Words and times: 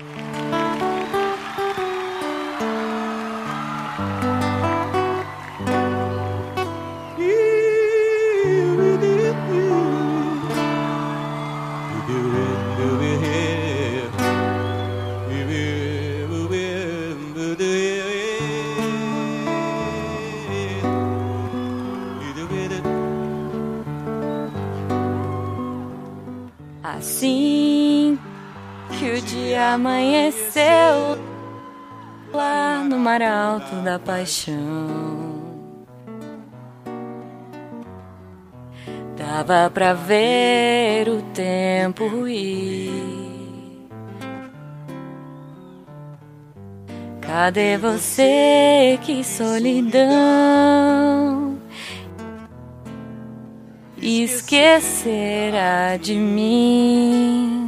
Assim 0.00 0.59
no 32.90 32.98
mar 32.98 33.22
alto 33.22 33.76
da 33.84 34.00
paixão. 34.00 34.58
Dava 39.16 39.70
pra 39.70 39.94
ver 39.94 41.08
o 41.08 41.22
tempo 41.32 42.26
ir. 42.26 42.90
Cadê 47.20 47.76
você? 47.78 48.98
Que 49.02 49.22
solidão. 49.22 50.00
Esquecerá 54.02 55.96
de 55.96 56.16
mim. 56.16 57.59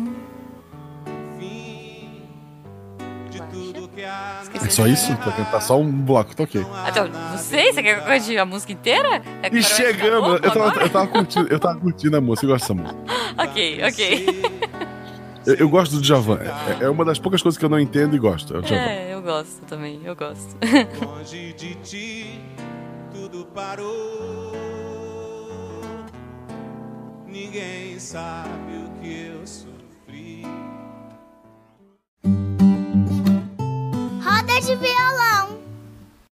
Só 4.73 4.87
isso? 4.87 5.15
Pra 5.17 5.33
cantar 5.33 5.61
só 5.61 5.79
um 5.79 5.91
bloco, 5.91 6.35
tá 6.35 6.45
ok. 6.45 6.65
Então, 6.89 7.09
não 7.09 7.39
sei, 7.39 7.73
você 7.73 7.83
quer 7.83 7.95
que 7.95 8.01
eu 8.01 8.05
cante 8.05 8.39
a 8.39 8.45
música 8.45 8.73
inteira? 8.73 9.23
É 9.43 9.49
E 9.53 9.63
chegamos! 9.63 10.41
tá 10.41 10.47
Eu 10.47 10.53
tava, 10.53 10.81
eu, 10.83 10.91
tava 10.91 11.07
curtindo, 11.09 11.49
eu 11.49 11.61
tava 11.61 11.81
curtindo 11.81 12.17
a 12.17 12.21
música, 12.21 12.47
eu 12.47 12.51
gosto 12.51 12.75
dessa 12.75 12.75
música. 12.75 13.01
Ok, 13.39 13.81
ok. 13.83 14.43
Eu, 15.47 15.55
eu 15.55 15.69
gosto 15.69 15.97
do 15.97 16.03
Djavan. 16.03 16.39
É, 16.81 16.85
é 16.85 16.89
uma 16.89 17.05
das 17.05 17.19
poucas 17.19 17.43
coisas 17.43 17.59
que 17.59 17.65
eu 17.65 17.69
não 17.69 17.81
entendo 17.81 18.15
e 18.15 18.19
gosto. 18.19 18.55
É. 18.57 18.75
É, 19.09 19.15
eu 19.15 19.23
gosto 19.23 19.65
também, 19.67 20.01
eu 20.05 20.15
gosto. 20.15 20.57
Longe 21.05 21.53
de 21.55 21.75
ti, 21.77 22.41
tudo 23.13 23.47
parou. 23.47 24.53
Ninguém 27.27 27.99
sabe 27.99 28.51
o 28.87 29.01
que 29.01 29.27
eu 29.29 29.47
sofri. 29.47 29.72
De 34.65 34.77
violão. 34.77 35.61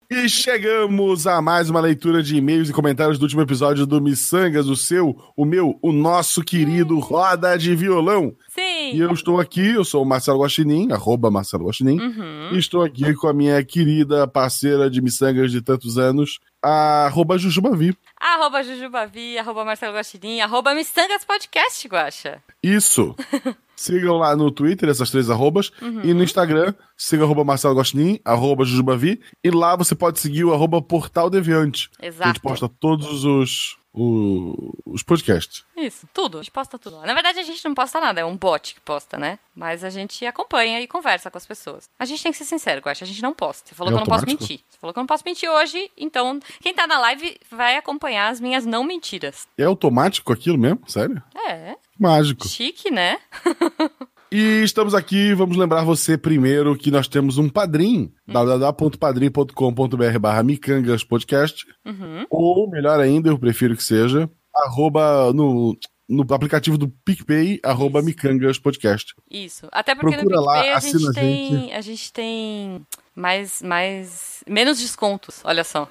E 0.09 0.29
chegamos 0.29 1.25
a 1.27 1.41
mais 1.41 1.69
uma 1.69 1.79
leitura 1.81 2.21
de 2.21 2.35
e-mails 2.37 2.69
e 2.69 2.73
comentários 2.73 3.17
do 3.17 3.23
último 3.23 3.41
episódio 3.41 3.85
do 3.85 3.99
Missangas, 4.01 4.67
o 4.67 4.75
seu, 4.75 5.15
o 5.35 5.43
meu, 5.45 5.77
o 5.81 5.91
nosso 5.91 6.43
querido 6.43 6.99
Roda 6.99 7.57
de 7.57 7.75
Violão. 7.75 8.33
Sim. 8.49 8.93
E 8.93 8.99
eu 8.99 9.11
estou 9.11 9.39
aqui, 9.39 9.71
eu 9.71 9.83
sou 9.83 10.03
o 10.03 10.05
Marcelo 10.05 10.41
Guaxinim, 10.41 10.91
arroba 10.91 11.31
Marcelo 11.31 11.65
Guaxinim, 11.65 11.99
Uhum. 11.99 12.49
e 12.53 12.57
estou 12.59 12.83
aqui 12.83 13.13
com 13.15 13.27
a 13.27 13.33
minha 13.33 13.63
querida 13.63 14.27
parceira 14.27 14.89
de 14.89 15.01
Missangas 15.01 15.51
de 15.51 15.61
tantos 15.61 15.97
anos, 15.97 16.39
arroba 16.65 17.37
Jujubavi. 17.37 17.95
Arroba 18.19 18.63
Jujubavi, 18.63 19.37
arroba 19.37 19.63
Marcelo 19.65 19.93
Guaxinim, 19.95 20.39
arroba 20.41 20.73
Missangas 20.73 21.23
Podcast, 21.25 21.87
Guaxa. 21.87 22.41
Isso! 22.63 23.15
Sigam 23.75 24.17
lá 24.17 24.35
no 24.37 24.49
Twitter, 24.51 24.87
essas 24.87 25.11
três 25.11 25.29
arrobas, 25.29 25.69
Uhum. 25.81 26.01
e 26.01 26.13
no 26.13 26.23
Instagram, 26.23 26.73
siga 26.95 27.25
arroba 27.25 27.43
Marcelo 27.43 27.75
Guaxinim, 27.75 28.19
arroba 28.23 28.63
Jujubavi, 28.63 29.19
e 29.43 29.51
lá 29.51 29.75
você 29.75 29.93
pode 29.93 30.17
seguir 30.19 30.45
o 30.45 30.53
arroba 30.53 30.81
Portal 30.81 31.29
Deviante. 31.29 31.89
A 32.01 32.05
Exato. 32.05 32.27
gente 32.29 32.39
posta 32.39 32.69
todos 32.69 33.25
os, 33.25 33.77
o- 33.95 34.73
os 34.85 35.01
podcasts. 35.03 35.63
Isso, 35.77 36.07
tudo. 36.13 36.37
A 36.39 36.41
gente 36.41 36.51
posta 36.51 36.77
tudo 36.77 36.97
lá. 36.97 37.05
Na 37.05 37.13
verdade, 37.13 37.39
a 37.39 37.43
gente 37.43 37.63
não 37.65 37.73
posta 37.73 37.99
nada, 37.99 38.19
é 38.21 38.25
um 38.25 38.35
bot 38.37 38.73
que 38.75 38.81
posta, 38.81 39.17
né? 39.17 39.39
Mas 39.55 39.83
a 39.83 39.89
gente 39.89 40.25
acompanha 40.25 40.81
e 40.81 40.87
conversa 40.87 41.31
com 41.31 41.37
as 41.37 41.45
pessoas. 41.45 41.89
A 41.97 42.05
gente 42.05 42.21
tem 42.21 42.31
que 42.31 42.37
ser 42.37 42.45
sincero, 42.45 42.81
Guaxa, 42.81 43.05
a 43.05 43.07
gente 43.07 43.21
não 43.21 43.33
posta. 43.33 43.69
Você 43.69 43.75
falou 43.75 43.91
É 43.91 43.95
que 43.95 44.01
eu 44.01 44.05
não 44.05 44.13
posso 44.13 44.25
mentir. 44.25 44.59
Você 44.69 44.77
falou 44.79 44.93
que 44.93 44.99
eu 44.99 45.01
não 45.01 45.07
posso 45.07 45.23
mentir 45.25 45.49
hoje, 45.49 45.89
então 45.97 46.39
quem 46.61 46.73
tá 46.73 46.85
na 46.85 46.99
live 46.99 47.37
vai 47.49 47.77
acompanhar 47.77 48.29
as 48.29 48.39
minhas 48.39 48.65
não 48.65 48.83
mentiras. 48.83 49.47
É 49.57 49.63
automático 49.63 50.31
aquilo 50.33 50.57
mesmo? 50.57 50.81
Sério? 50.89 51.21
É, 51.47 51.75
Mágico. 51.97 52.47
chique, 52.47 52.91
né? 52.91 53.17
E 54.37 54.63
estamos 54.65 54.93
aqui, 54.93 55.33
vamos 55.33 55.55
lembrar 55.55 55.85
você 55.85 56.17
primeiro 56.17 56.75
que 56.75 56.91
nós 56.91 57.07
temos 57.07 57.37
um 57.37 57.47
padrim, 57.47 58.11
www.padrim.com.br 58.27 60.19
barra 60.19 60.43
micangas 60.43 61.05
podcast, 61.05 61.65
Uhum. 61.85 62.25
ou 62.29 62.69
melhor 62.69 62.99
ainda, 62.99 63.29
eu 63.29 63.39
prefiro 63.39 63.77
que 63.77 63.83
seja, 63.83 64.29
arroba 64.53 65.31
no, 65.31 65.77
no 66.09 66.25
aplicativo 66.33 66.77
do 66.77 66.89
PicPay, 66.89 67.61
arroba 67.63 68.01
micangas 68.01 68.59
podcast. 68.59 69.15
Isso. 69.31 69.69
Até 69.71 69.95
porque 69.95 70.17
Procura 70.17 70.35
no 70.35 70.41
lá, 70.45 70.53
PicPay 70.55 70.73
a 70.73 70.77
assina 70.79 70.99
gente 70.99 71.07
a 71.07 71.13
tem. 71.13 71.73
A 71.73 71.79
gente 71.81 72.11
tem 72.11 72.85
mais. 73.15 73.61
mais 73.61 74.43
menos 74.45 74.77
descontos, 74.79 75.39
olha 75.45 75.63
só. 75.63 75.89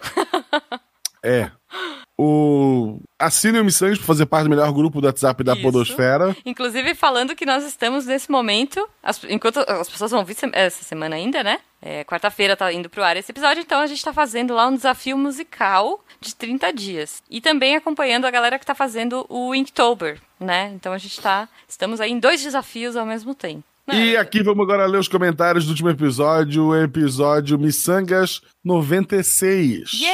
É. 1.23 1.51
O... 2.17 3.01
Assine 3.19 3.59
o 3.59 3.65
Missangas 3.65 3.99
para 3.99 4.07
fazer 4.07 4.27
parte 4.27 4.45
do 4.45 4.51
melhor 4.51 4.73
grupo 4.73 5.01
do 5.01 5.07
WhatsApp 5.07 5.43
da 5.43 5.55
Isso. 5.55 5.63
Podosfera. 5.63 6.37
Inclusive, 6.47 6.95
falando 6.95 7.35
que 7.35 7.45
nós 7.45 7.65
estamos 7.65 8.07
nesse 8.07 8.31
momento, 8.31 8.87
as- 9.03 9.21
enquanto 9.29 9.59
as 9.61 9.89
pessoas 9.89 10.11
vão 10.13 10.25
vir 10.25 10.35
se- 10.35 10.49
essa 10.53 10.85
semana 10.85 11.17
ainda, 11.17 11.43
né? 11.43 11.59
É, 11.83 12.05
Quarta-feira 12.05 12.57
tá 12.57 12.73
indo 12.73 12.89
pro 12.89 13.03
ar 13.03 13.17
esse 13.17 13.33
episódio, 13.33 13.61
então 13.63 13.81
a 13.81 13.87
gente 13.87 14.03
tá 14.05 14.13
fazendo 14.13 14.55
lá 14.55 14.69
um 14.69 14.77
desafio 14.77 15.19
musical 15.19 16.03
de 16.21 16.35
30 16.35 16.73
dias. 16.73 17.23
E 17.29 17.41
também 17.41 17.75
acompanhando 17.77 18.25
a 18.27 18.31
galera 18.31 18.59
que 18.59 18.65
tá 18.67 18.75
fazendo 18.75 19.27
o 19.29 19.55
Inktober, 19.55 20.21
né? 20.39 20.73
Então 20.75 20.93
a 20.93 20.99
gente 20.99 21.21
tá. 21.21 21.49
Estamos 21.69 22.01
aí 22.01 22.13
em 22.13 22.19
dois 22.19 22.43
desafios 22.43 22.97
ao 22.97 23.05
mesmo 23.05 23.35
tempo. 23.35 23.65
Né? 23.87 23.97
E 23.99 24.17
aqui 24.17 24.43
vamos 24.43 24.63
agora 24.63 24.87
ler 24.87 24.97
os 24.99 25.09
comentários 25.09 25.67
do 25.67 25.71
último 25.73 25.91
episódio, 25.91 26.69
o 26.69 26.77
episódio 26.77 27.59
Missangas 27.59 28.41
96. 28.65 29.93
Yay! 30.01 30.14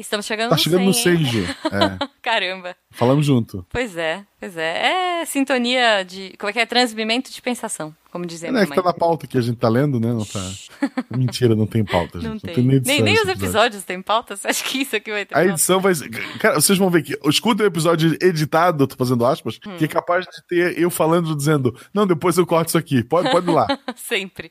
Estamos 0.00 0.26
chegando 0.26 0.50
Tá 0.50 0.56
no 0.56 0.62
chegando 0.62 0.84
no 0.84 0.94
100, 0.94 1.12
hein? 1.12 1.18
6 1.24 1.28
G. 1.28 1.42
É, 1.44 2.08
Caramba. 2.22 2.74
falamos 2.92 3.26
junto. 3.26 3.64
Pois 3.70 3.96
é, 3.96 4.24
pois 4.38 4.56
é. 4.56 5.20
É 5.20 5.24
sintonia 5.26 6.02
de. 6.04 6.34
Como 6.38 6.50
é 6.50 6.52
que 6.52 6.58
é? 6.60 6.66
Transmimento 6.66 7.30
de 7.30 7.42
pensação, 7.42 7.94
como 8.10 8.24
dizia 8.24 8.48
É, 8.48 8.52
minha 8.52 8.66
que 8.66 8.74
tá 8.74 8.82
na 8.82 8.92
pauta 8.94 9.26
que 9.26 9.36
a 9.36 9.40
gente 9.40 9.58
tá 9.58 9.68
lendo, 9.68 10.00
né? 10.00 10.08
Não 10.12 10.24
tá... 10.24 10.40
Mentira, 11.16 11.54
não 11.54 11.66
tem 11.66 11.84
pauta, 11.84 12.18
gente. 12.18 12.26
Não 12.26 12.32
Não 12.34 12.40
tem. 12.40 12.54
tem, 12.54 12.64
nem 12.64 12.76
edição. 12.76 12.94
nem, 12.96 13.04
nem 13.04 13.14
os 13.14 13.20
episódio. 13.20 13.44
episódios 13.46 13.84
têm 13.84 14.00
pauta? 14.02 14.36
Você 14.36 14.48
acha 14.48 14.64
que 14.64 14.78
isso 14.82 14.96
aqui 14.96 15.10
vai 15.10 15.26
ter 15.26 15.34
A 15.34 15.38
pauta? 15.38 15.50
edição 15.52 15.80
vai. 15.80 15.92
Cara, 16.38 16.54
vocês 16.60 16.78
vão 16.78 16.88
ver 16.90 17.02
que. 17.02 17.18
Escuta 17.28 17.62
o 17.62 17.66
episódio 17.66 18.16
editado, 18.22 18.86
tô 18.86 18.96
fazendo 18.96 19.24
aspas, 19.26 19.58
Hum. 19.66 19.76
que 19.76 19.84
é 19.84 19.88
capaz 19.88 20.24
de 20.24 20.42
ter 20.48 20.78
eu 20.78 20.90
falando, 20.90 21.36
dizendo, 21.36 21.76
não, 21.92 22.06
depois 22.06 22.36
eu 22.38 22.46
corto 22.46 22.68
isso 22.68 22.78
aqui. 22.78 23.04
Pode, 23.04 23.30
pode 23.30 23.48
ir 23.48 23.52
lá. 23.54 23.66
Sempre. 23.96 24.50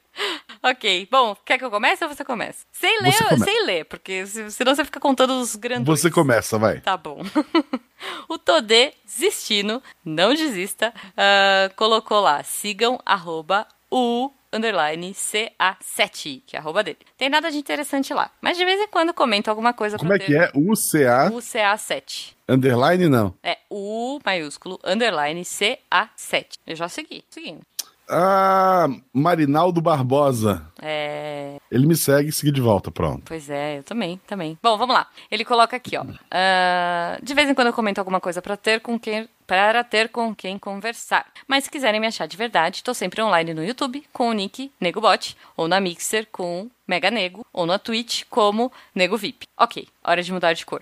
Ok, 0.61 1.07
bom, 1.09 1.35
quer 1.45 1.57
que 1.57 1.63
eu 1.63 1.71
comece 1.71 2.03
ou 2.03 2.09
você 2.13 2.25
começa? 2.25 2.65
Sem 2.71 3.01
ler, 3.01 3.13
começa. 3.13 3.45
sem 3.45 3.65
ler, 3.65 3.85
porque 3.85 4.25
se- 4.25 4.51
senão 4.51 4.75
você 4.75 4.83
fica 4.83 4.99
contando 4.99 5.31
os 5.39 5.55
grandões. 5.55 5.99
Você 6.01 6.11
começa, 6.11 6.57
vai. 6.57 6.81
Tá 6.81 6.97
bom. 6.97 7.21
o 8.27 8.37
Todê 8.37 8.93
Desistindo, 9.05 9.81
não 10.03 10.33
desista, 10.33 10.93
ah, 11.17 11.71
colocou 11.75 12.19
lá, 12.19 12.43
sigam 12.43 12.99
arroba 13.05 13.65
o 13.89 14.31
underline 14.51 15.13
CA7, 15.13 16.41
que 16.45 16.55
é 16.55 16.59
a 16.59 16.61
arroba 16.61 16.83
dele. 16.83 16.97
Tem 17.17 17.29
nada 17.29 17.49
de 17.51 17.57
interessante 17.57 18.13
lá, 18.13 18.31
mas 18.41 18.57
de 18.57 18.65
vez 18.65 18.79
em 18.81 18.87
quando 18.87 19.13
comenta 19.13 19.49
alguma 19.51 19.73
coisa 19.73 19.97
Como 19.97 20.13
é 20.13 20.19
que 20.19 20.35
é? 20.35 20.49
UCA 20.55 21.29
O 21.31 21.37
CA7. 21.37 22.33
underline, 22.47 23.07
não. 23.07 23.33
É 23.43 23.57
U 23.69 24.19
maiúsculo, 24.25 24.79
underline 24.83 25.41
CA7. 25.41 26.57
Eu 26.65 26.75
já 26.75 26.89
segui, 26.89 27.23
seguindo. 27.29 27.61
Ah, 28.09 28.87
Marinaldo 29.13 29.81
Barbosa. 29.81 30.65
É... 30.81 31.57
Ele 31.71 31.85
me 31.85 31.95
segue 31.95 32.29
e 32.29 32.31
segue 32.31 32.51
de 32.51 32.61
volta, 32.61 32.91
pronto. 32.91 33.23
Pois 33.25 33.49
é, 33.49 33.77
eu 33.77 33.83
também, 33.83 34.19
também. 34.25 34.57
Bom, 34.61 34.77
vamos 34.77 34.95
lá. 34.95 35.07
Ele 35.29 35.45
coloca 35.45 35.77
aqui, 35.77 35.95
ó. 35.95 36.03
ah, 36.31 37.17
de 37.21 37.33
vez 37.33 37.49
em 37.49 37.53
quando 37.53 37.67
eu 37.67 37.73
comento 37.73 37.99
alguma 37.99 38.19
coisa 38.19 38.41
pra 38.41 38.57
ter 38.57 38.81
com 38.81 38.99
quem 38.99 39.29
para 39.45 39.83
ter 39.83 40.09
com 40.09 40.33
quem 40.35 40.59
conversar. 40.59 41.25
Mas 41.47 41.63
se 41.63 41.71
quiserem 41.71 41.99
me 41.99 42.05
achar 42.05 42.27
de 42.27 42.37
verdade, 42.37 42.83
tô 42.83 42.93
sempre 42.93 43.19
online 43.19 43.51
no 43.51 43.65
YouTube 43.65 44.03
com 44.13 44.29
o 44.29 44.33
nick 44.33 44.71
NegoBot, 44.79 45.35
ou 45.57 45.67
na 45.67 45.79
Mixer 45.79 46.27
com 46.31 46.69
Mega 46.89 47.11
Nego, 47.11 47.45
ou 47.53 47.67
na 47.67 47.77
Twitch 47.77 48.23
como 48.31 48.71
Nego 48.95 49.15
VIP. 49.15 49.45
Ok, 49.55 49.87
hora 50.03 50.23
de 50.23 50.33
mudar 50.33 50.53
de 50.53 50.65
cor. 50.65 50.81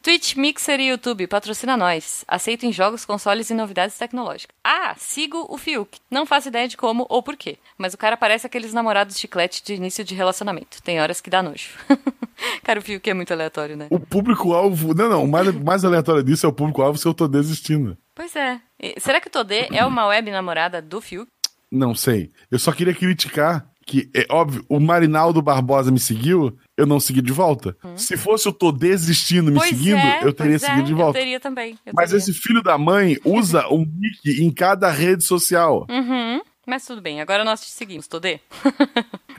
Twitch, 0.00 0.36
Mixer 0.36 0.78
e 0.78 0.90
YouTube, 0.90 1.26
patrocina 1.26 1.76
nós. 1.76 2.24
Aceito 2.28 2.64
em 2.64 2.72
jogos, 2.72 3.04
consoles 3.04 3.50
e 3.50 3.54
novidades 3.54 3.98
tecnológicas. 3.98 4.54
Ah, 4.62 4.94
sigo 4.96 5.44
o 5.48 5.58
Fiuk. 5.58 5.98
Não 6.08 6.24
faço 6.24 6.48
ideia 6.48 6.68
de 6.68 6.76
como 6.76 7.04
ou 7.08 7.20
porquê, 7.20 7.58
mas 7.76 7.92
o 7.92 7.98
cara 7.98 8.16
parece 8.16 8.46
aqueles 8.46 8.72
namorados 8.72 9.18
chiclete 9.18 9.62
de 9.64 9.74
início 9.74 10.04
de 10.04 10.14
relacionamento. 10.14 10.80
Tem 10.82 11.00
horas 11.00 11.20
que 11.20 11.28
dá 11.28 11.42
nojo. 11.42 11.70
cara, 12.62 12.78
o 12.78 12.82
Fiuk 12.82 13.10
é 13.10 13.14
muito 13.14 13.32
aleatório, 13.32 13.76
né? 13.76 13.88
O 13.90 13.98
público-alvo. 13.98 14.94
Não, 14.94 15.08
não. 15.08 15.24
O 15.24 15.28
mais, 15.28 15.52
mais 15.56 15.84
aleatório 15.84 16.22
disso 16.22 16.46
é 16.46 16.48
o 16.48 16.52
público-alvo 16.52 16.96
se 16.96 17.06
eu 17.06 17.12
tô 17.12 17.26
desistindo. 17.26 17.98
Pois 18.14 18.36
é. 18.36 18.60
E 18.78 18.98
será 19.00 19.20
que 19.20 19.26
o 19.26 19.30
Todê 19.30 19.66
é 19.72 19.84
uma 19.84 20.06
web 20.06 20.30
namorada 20.30 20.80
do 20.80 21.00
Fiuk? 21.00 21.28
Não 21.70 21.94
sei. 21.94 22.30
Eu 22.50 22.58
só 22.58 22.72
queria 22.72 22.94
criticar 22.94 23.69
que, 23.90 24.08
é 24.14 24.24
óbvio, 24.30 24.64
o 24.68 24.78
Marinaldo 24.78 25.42
Barbosa 25.42 25.90
me 25.90 25.98
seguiu, 25.98 26.56
eu 26.76 26.86
não 26.86 27.00
segui 27.00 27.20
de 27.20 27.32
volta. 27.32 27.76
Se 27.96 28.16
fosse 28.16 28.46
eu 28.46 28.52
tô 28.52 28.70
desistindo 28.70 29.50
me 29.50 29.58
Pois 29.58 29.70
seguindo, 29.70 29.96
é, 29.98 30.20
eu 30.22 30.32
teria 30.32 30.54
é, 30.54 30.58
seguido 30.58 30.84
de 30.84 30.94
volta. 30.94 31.18
Eu 31.18 31.22
teria 31.22 31.40
também. 31.40 31.76
eu 31.84 31.92
Mas 31.94 32.10
teria. 32.10 32.18
esse 32.22 32.32
filho 32.32 32.62
da 32.62 32.78
mãe 32.78 33.16
usa 33.24 33.66
um 33.68 33.78
nick 33.84 34.42
em 34.44 34.52
cada 34.52 34.88
rede 34.90 35.24
social. 35.24 35.86
Uhum. 35.90 36.40
Mas 36.66 36.86
tudo 36.86 37.02
bem, 37.02 37.20
agora 37.20 37.42
nós 37.44 37.60
te 37.60 37.70
seguimos, 37.70 38.06
Todê. 38.06 38.38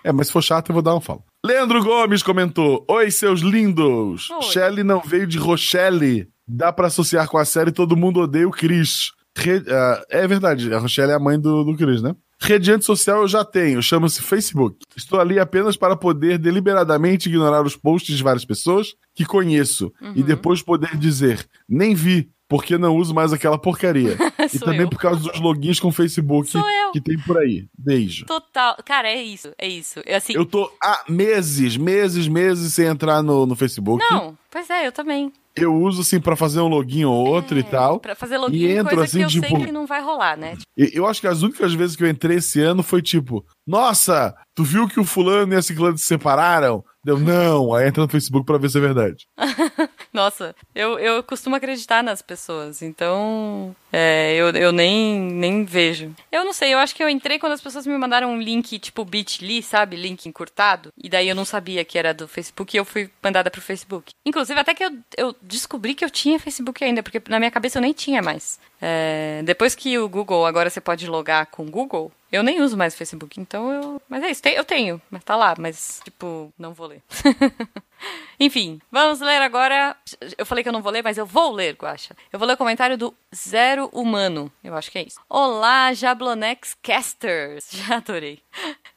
É, 0.04 0.12
mas 0.12 0.26
se 0.28 0.34
for 0.34 0.42
chato, 0.42 0.70
eu 0.70 0.74
vou 0.74 0.82
dar 0.82 0.96
um 0.96 1.00
follow. 1.00 1.24
Leandro 1.46 1.84
Gomes 1.84 2.24
comentou: 2.24 2.84
Oi, 2.90 3.12
seus 3.12 3.42
lindos! 3.42 4.32
Oi. 4.32 4.42
Shelley 4.42 4.84
não 4.84 5.00
veio 5.00 5.28
de 5.28 5.38
Rochelle. 5.38 6.28
Dá 6.48 6.74
pra 6.74 6.88
associar 6.88 7.28
com 7.28 7.38
a 7.38 7.46
série 7.46 7.72
Todo 7.72 7.96
Mundo 7.96 8.20
Odeia 8.22 8.48
o 8.48 8.52
Chris. 8.52 9.12
Re- 9.38 9.64
ah, 9.70 10.04
é 10.10 10.28
verdade, 10.28 10.74
a 10.74 10.80
Rochelle 10.80 11.12
é 11.12 11.16
a 11.16 11.20
mãe 11.20 11.40
do, 11.40 11.64
do 11.64 11.78
Chris, 11.78 12.02
né? 12.02 12.16
Rede 12.44 12.84
social 12.84 13.22
eu 13.22 13.28
já 13.28 13.46
tenho, 13.46 13.84
chama-se 13.84 14.22
Facebook. 14.22 14.78
Estou 14.96 15.20
ali 15.20 15.40
apenas 15.40 15.78
para 15.78 15.96
poder 15.96 16.40
deliberadamente 16.40 17.30
ignorar 17.30 17.64
os 17.64 17.76
posts 17.76 18.18
de 18.18 18.24
várias 18.24 18.44
pessoas 18.44 18.96
que 19.14 19.24
conheço 19.26 19.94
Uhum. 20.02 20.14
e 20.16 20.24
depois 20.24 20.62
poder 20.62 20.98
dizer, 20.98 21.46
nem 21.70 21.94
vi, 21.94 22.32
porque 22.50 22.78
não 22.78 22.98
uso 22.98 23.14
mais 23.14 23.32
aquela 23.32 23.58
porcaria. 23.60 24.18
e 24.54 24.60
também 24.60 24.82
eu. 24.82 24.90
por 24.90 25.00
causa 25.00 25.22
dos 25.22 25.40
logins 25.40 25.80
com 25.80 25.92
Facebook 25.92 26.52
que 26.92 27.00
tem 27.00 27.18
por 27.20 27.38
aí. 27.38 27.68
Beijo. 27.78 28.26
Total. 28.26 28.76
Cara, 28.84 29.08
é 29.08 29.24
isso, 29.24 29.54
é 29.58 29.68
isso. 29.68 30.02
Eu, 30.06 30.18
assim, 30.18 30.34
Eu 30.34 30.46
tô 30.46 30.70
há 30.84 31.04
meses, 31.08 31.78
meses, 31.78 32.28
meses 32.28 32.74
sem 32.74 32.88
entrar 32.88 33.22
no, 33.22 33.46
no 33.46 33.56
Facebook. 33.56 34.04
Não, 34.12 34.38
pois 34.50 34.70
é, 34.70 34.88
eu 34.88 34.92
também. 34.92 35.32
Eu 35.56 35.76
uso, 35.76 36.02
assim, 36.02 36.20
pra 36.20 36.36
fazer 36.36 36.62
um 36.62 36.68
login 36.68 37.04
ou 37.06 37.14
outro 37.28 37.58
e 37.60 37.64
tal. 37.64 38.00
Pra 38.00 38.16
fazer 38.16 38.38
login, 38.38 38.58
E 38.58 38.72
entro, 38.72 38.96
coisa 38.96 39.04
assim, 39.04 39.18
que 39.20 39.24
eu 39.26 39.30
tipo- 39.30 39.48
sei 39.48 39.66
que 39.66 39.72
não 39.72 39.86
vai 39.86 40.02
rolar, 40.02 40.38
né? 40.38 40.58
Eu 40.78 41.06
acho 41.06 41.20
que 41.20 41.28
as 41.28 41.42
únicas 41.42 41.74
vezes 41.74 41.96
que 41.96 42.04
eu 42.04 42.10
entrei 42.10 42.38
esse 42.38 42.62
ano 42.62 42.82
foi 42.82 43.02
tipo, 43.02 43.46
nossa, 43.68 44.34
tu 44.56 44.64
viu 44.64 44.88
que 44.88 45.00
o 45.00 45.04
fulano 45.04 45.54
e 45.54 45.58
a 45.58 45.62
ciclano 45.62 45.98
se 45.98 46.06
separaram? 46.06 46.84
Deu, 47.04 47.20
não. 47.20 47.74
Aí 47.74 47.88
entra 47.88 48.04
no 48.04 48.10
Facebook 48.10 48.46
pra 48.46 48.58
ver 48.58 48.70
se 48.70 48.78
é 48.78 48.82
verdade. 48.82 49.26
Nossa, 50.14 50.54
eu, 50.76 51.00
eu 51.00 51.24
costumo 51.24 51.56
acreditar 51.56 52.04
nas 52.04 52.22
pessoas, 52.22 52.82
então 52.82 53.74
é, 53.92 54.34
eu, 54.36 54.50
eu 54.52 54.72
nem, 54.72 55.20
nem 55.20 55.66
vejo. 55.66 56.16
Eu 56.32 56.46
não 56.46 56.54
sei, 56.54 56.74
eu 56.74 56.78
acho 56.78 56.96
que 56.96 57.04
eu 57.04 57.10
entrei 57.10 57.38
quando 57.38 57.54
as 57.54 57.62
pessoas 57.62 57.86
me 57.86 57.98
mandaram 57.98 58.32
um 58.32 58.42
link 58.42 58.80
tipo 58.80 59.04
bit.ly, 59.04 59.62
sabe? 59.62 59.96
Link 59.96 60.28
encurtado. 60.28 60.94
E 60.98 61.10
daí 61.10 61.28
eu 61.28 61.36
não 61.36 61.46
sabia 61.46 61.84
que 61.84 61.98
era 61.98 62.14
do 62.14 62.28
Facebook 62.28 62.76
e 62.76 62.80
eu 62.80 62.86
fui 62.86 63.10
mandada 63.22 63.52
pro 63.52 63.62
Facebook. 63.62 64.14
Inclusive, 64.26 64.60
até 64.60 64.74
que 64.74 64.84
eu, 64.84 64.92
eu 65.18 65.36
descobri 65.42 65.94
que 65.94 66.06
eu 66.06 66.10
tinha 66.10 66.40
Facebook 66.40 66.84
ainda, 66.84 67.04
porque 67.04 67.22
na 67.28 67.40
minha 67.40 67.52
cabeça 67.52 67.78
eu 67.78 67.82
nem 67.82 67.94
tinha 67.94 68.22
mais. 68.22 68.60
É, 68.82 69.42
depois 69.44 69.76
que 69.76 69.98
o 69.98 70.08
Google, 70.08 70.46
agora 70.46 70.70
você 70.70 70.82
pode 70.82 71.06
logar 71.08 71.48
com 71.48 71.64
o 71.64 71.70
Google, 71.70 72.12
eu 72.32 72.44
nem 72.44 72.62
uso 72.62 72.78
mais 72.78 72.94
o 72.94 72.98
Facebook, 72.98 73.40
então 73.40 73.72
eu. 73.72 74.02
Mas 74.08 74.24
é 74.24 74.32
isso, 74.32 74.42
eu 74.48 74.64
tenho, 74.64 75.02
mas 75.12 75.24
tá 75.24 75.36
lá, 75.36 75.54
mas, 75.58 76.00
tipo, 76.04 76.52
não 76.58 76.74
vou 76.74 76.88
ler. 76.88 77.02
Enfim, 78.40 78.82
vamos 78.92 79.20
ler 79.20 79.42
agora. 79.42 79.96
Eu 80.38 80.46
falei 80.46 80.64
que 80.64 80.70
eu 80.70 80.74
não 80.74 80.82
vou 80.82 80.92
ler, 80.92 81.04
mas 81.04 81.18
eu 81.18 81.26
vou 81.26 81.52
ler, 81.52 81.76
Guaxa. 81.76 82.16
Eu 82.32 82.40
vou 82.40 82.48
ler 82.48 82.56
o 82.56 82.58
comentário 82.58 82.98
do 82.98 83.14
Zero 83.34 83.88
Humano. 83.94 84.52
Eu 84.64 84.76
acho 84.76 84.90
que 84.92 84.98
é 85.00 85.04
isso. 85.04 85.20
Olá, 85.30 85.94
Jablonex 85.94 86.76
Casters. 86.82 87.68
Já 87.72 87.98
adorei. 87.98 88.42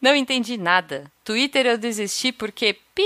Não 0.00 0.14
entendi 0.14 0.56
nada. 0.56 1.10
Twitter 1.24 1.66
eu 1.66 1.78
desisti 1.78 2.32
porque. 2.32 2.78
Pi. 2.94 3.02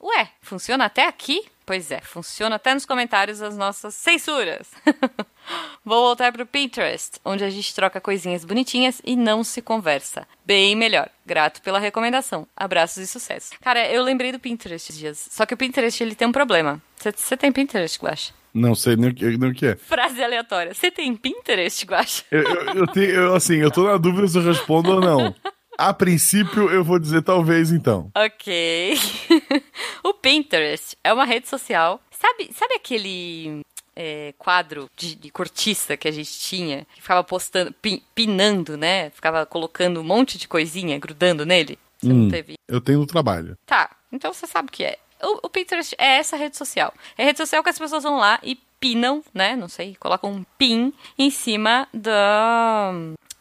Ué, 0.00 0.30
funciona 0.40 0.86
até 0.86 1.06
aqui? 1.06 1.44
Pois 1.72 1.90
é, 1.90 2.02
funciona 2.02 2.56
até 2.56 2.74
nos 2.74 2.84
comentários 2.84 3.40
as 3.40 3.56
nossas 3.56 3.94
censuras. 3.94 4.68
Vou 5.82 6.02
voltar 6.02 6.30
pro 6.30 6.44
Pinterest, 6.44 7.12
onde 7.24 7.42
a 7.44 7.48
gente 7.48 7.74
troca 7.74 7.98
coisinhas 7.98 8.44
bonitinhas 8.44 9.00
e 9.02 9.16
não 9.16 9.42
se 9.42 9.62
conversa. 9.62 10.28
Bem 10.44 10.76
melhor. 10.76 11.08
Grato 11.24 11.62
pela 11.62 11.78
recomendação. 11.78 12.46
Abraços 12.54 12.98
e 12.98 13.06
sucesso. 13.06 13.52
Cara, 13.62 13.90
eu 13.90 14.02
lembrei 14.02 14.32
do 14.32 14.38
Pinterest 14.38 14.90
esses 14.90 14.98
dias. 15.00 15.28
Só 15.30 15.46
que 15.46 15.54
o 15.54 15.56
Pinterest, 15.56 16.02
ele 16.02 16.14
tem 16.14 16.28
um 16.28 16.32
problema. 16.32 16.78
Você 16.98 17.38
tem 17.38 17.50
Pinterest, 17.50 17.98
Guaxa? 17.98 18.34
Não 18.52 18.74
sei 18.74 18.94
nem 18.94 19.08
o 19.08 19.14
que, 19.14 19.38
nem 19.38 19.50
o 19.50 19.54
que 19.54 19.68
é. 19.68 19.76
Frase 19.76 20.22
aleatória. 20.22 20.74
Você 20.74 20.90
tem 20.90 21.16
Pinterest, 21.16 21.86
Guaxa? 21.86 22.22
Eu, 22.30 22.42
eu, 22.42 22.74
eu 22.74 22.86
tenho, 22.86 23.10
eu, 23.12 23.34
assim, 23.34 23.56
eu 23.56 23.70
tô 23.70 23.84
na 23.84 23.96
dúvida 23.96 24.28
se 24.28 24.36
eu 24.36 24.42
respondo 24.42 24.90
ou 24.90 25.00
não. 25.00 25.34
A 25.78 25.92
princípio, 25.94 26.70
eu 26.70 26.84
vou 26.84 26.98
dizer 26.98 27.22
talvez, 27.22 27.72
então. 27.72 28.10
Ok. 28.14 28.94
o 30.02 30.14
Pinterest 30.14 30.96
é 31.02 31.12
uma 31.12 31.24
rede 31.24 31.48
social. 31.48 32.00
Sabe, 32.10 32.50
sabe 32.52 32.74
aquele 32.74 33.62
é, 33.96 34.32
quadro 34.38 34.88
de, 34.96 35.14
de 35.14 35.30
cortiça 35.30 35.96
que 35.96 36.06
a 36.08 36.12
gente 36.12 36.32
tinha? 36.38 36.86
Que 36.94 37.02
ficava 37.02 37.22
postando, 37.24 37.72
pin- 37.72 38.02
pinando, 38.14 38.76
né? 38.76 39.10
Ficava 39.10 39.44
colocando 39.46 40.00
um 40.00 40.04
monte 40.04 40.38
de 40.38 40.46
coisinha, 40.48 40.98
grudando 40.98 41.44
nele? 41.46 41.78
Você 42.00 42.08
não 42.08 42.26
Hum. 42.26 42.28
teve? 42.28 42.54
Eu 42.68 42.80
tenho 42.80 42.98
no 43.00 43.06
trabalho. 43.06 43.56
Tá, 43.66 43.90
então 44.10 44.32
você 44.32 44.46
sabe 44.46 44.68
o 44.68 44.72
que 44.72 44.84
é. 44.84 44.98
O, 45.22 45.46
o 45.46 45.50
Pinterest 45.50 45.94
é 45.98 46.16
essa 46.16 46.36
rede 46.36 46.56
social. 46.56 46.92
É 47.16 47.22
a 47.22 47.26
rede 47.26 47.38
social 47.38 47.62
que 47.62 47.68
as 47.70 47.78
pessoas 47.78 48.02
vão 48.02 48.16
lá 48.16 48.40
e 48.42 48.56
pinam, 48.80 49.22
né? 49.32 49.54
Não 49.54 49.68
sei, 49.68 49.94
colocam 50.00 50.32
um 50.32 50.44
pin 50.58 50.92
em 51.16 51.30
cima 51.30 51.86
da. 51.94 52.92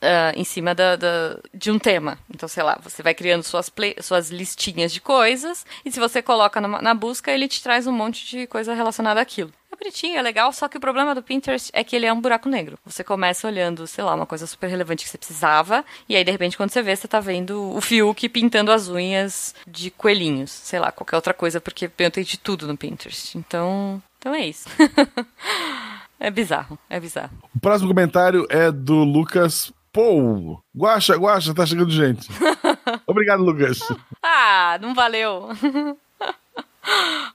Ah, 0.01 0.31
em 0.35 0.43
cima 0.43 0.73
da, 0.75 0.95
da- 0.95 1.37
de 1.53 1.69
um 1.71 1.77
tema. 1.79 2.17
Então, 2.33 2.47
sei 2.49 2.63
lá, 2.63 2.77
você 2.81 3.01
vai 3.03 3.13
criando 3.13 3.43
suas, 3.43 3.69
play- 3.69 3.95
suas 4.01 4.29
listinhas 4.29 4.91
de 4.91 4.99
coisas, 5.01 5.65
e 5.85 5.91
se 5.91 5.99
você 5.99 6.21
coloca 6.21 6.59
numa- 6.59 6.81
na 6.81 6.93
busca, 6.93 7.31
ele 7.31 7.47
te 7.47 7.61
traz 7.61 7.85
um 7.87 7.91
monte 7.91 8.25
de 8.27 8.47
coisa 8.47 8.73
relacionada 8.73 9.21
àquilo. 9.21 9.51
É 9.71 9.75
bonitinho, 9.75 10.17
é 10.17 10.21
legal, 10.21 10.51
só 10.53 10.67
que 10.67 10.77
o 10.77 10.81
problema 10.81 11.15
do 11.15 11.23
Pinterest 11.23 11.71
é 11.73 11.83
que 11.83 11.95
ele 11.95 12.05
é 12.05 12.13
um 12.13 12.19
buraco 12.21 12.47
negro. 12.49 12.77
Você 12.85 13.03
começa 13.03 13.47
olhando, 13.47 13.87
sei 13.87 14.03
lá, 14.03 14.13
uma 14.13 14.25
coisa 14.27 14.45
super 14.45 14.67
relevante 14.69 15.03
que 15.05 15.09
você 15.09 15.17
precisava, 15.17 15.83
e 16.09 16.15
aí 16.15 16.23
de 16.23 16.29
repente 16.31 16.55
quando 16.57 16.69
você 16.71 16.81
vê, 16.83 16.95
você 16.95 17.07
tá 17.07 17.19
vendo 17.19 17.73
o 17.75 17.81
Fiuk 17.81 18.27
pintando 18.29 18.71
as 18.71 18.89
unhas 18.89 19.55
de 19.65 19.89
coelhinhos, 19.89 20.51
sei 20.51 20.79
lá, 20.79 20.91
qualquer 20.91 21.15
outra 21.15 21.33
coisa, 21.33 21.59
porque 21.61 21.89
eu 21.97 22.11
tenho 22.11 22.25
de 22.25 22.37
tudo 22.37 22.67
no 22.67 22.77
Pinterest. 22.77 23.35
Então, 23.37 24.01
então 24.19 24.35
é 24.35 24.45
isso. 24.45 24.67
é 26.19 26.29
bizarro, 26.29 26.77
é 26.89 26.99
bizarro. 26.99 27.31
O 27.55 27.59
próximo 27.59 27.89
comentário 27.89 28.45
é 28.49 28.71
do 28.71 29.03
Lucas 29.03 29.71
Pou. 29.91 30.63
Guaxa, 30.75 31.15
Guaxa, 31.15 31.53
tá 31.53 31.65
chegando 31.65 31.91
gente. 31.91 32.27
Obrigado, 33.05 33.43
Lucas. 33.43 33.79
Ah, 34.23 34.77
não 34.81 34.93
valeu. 34.93 35.49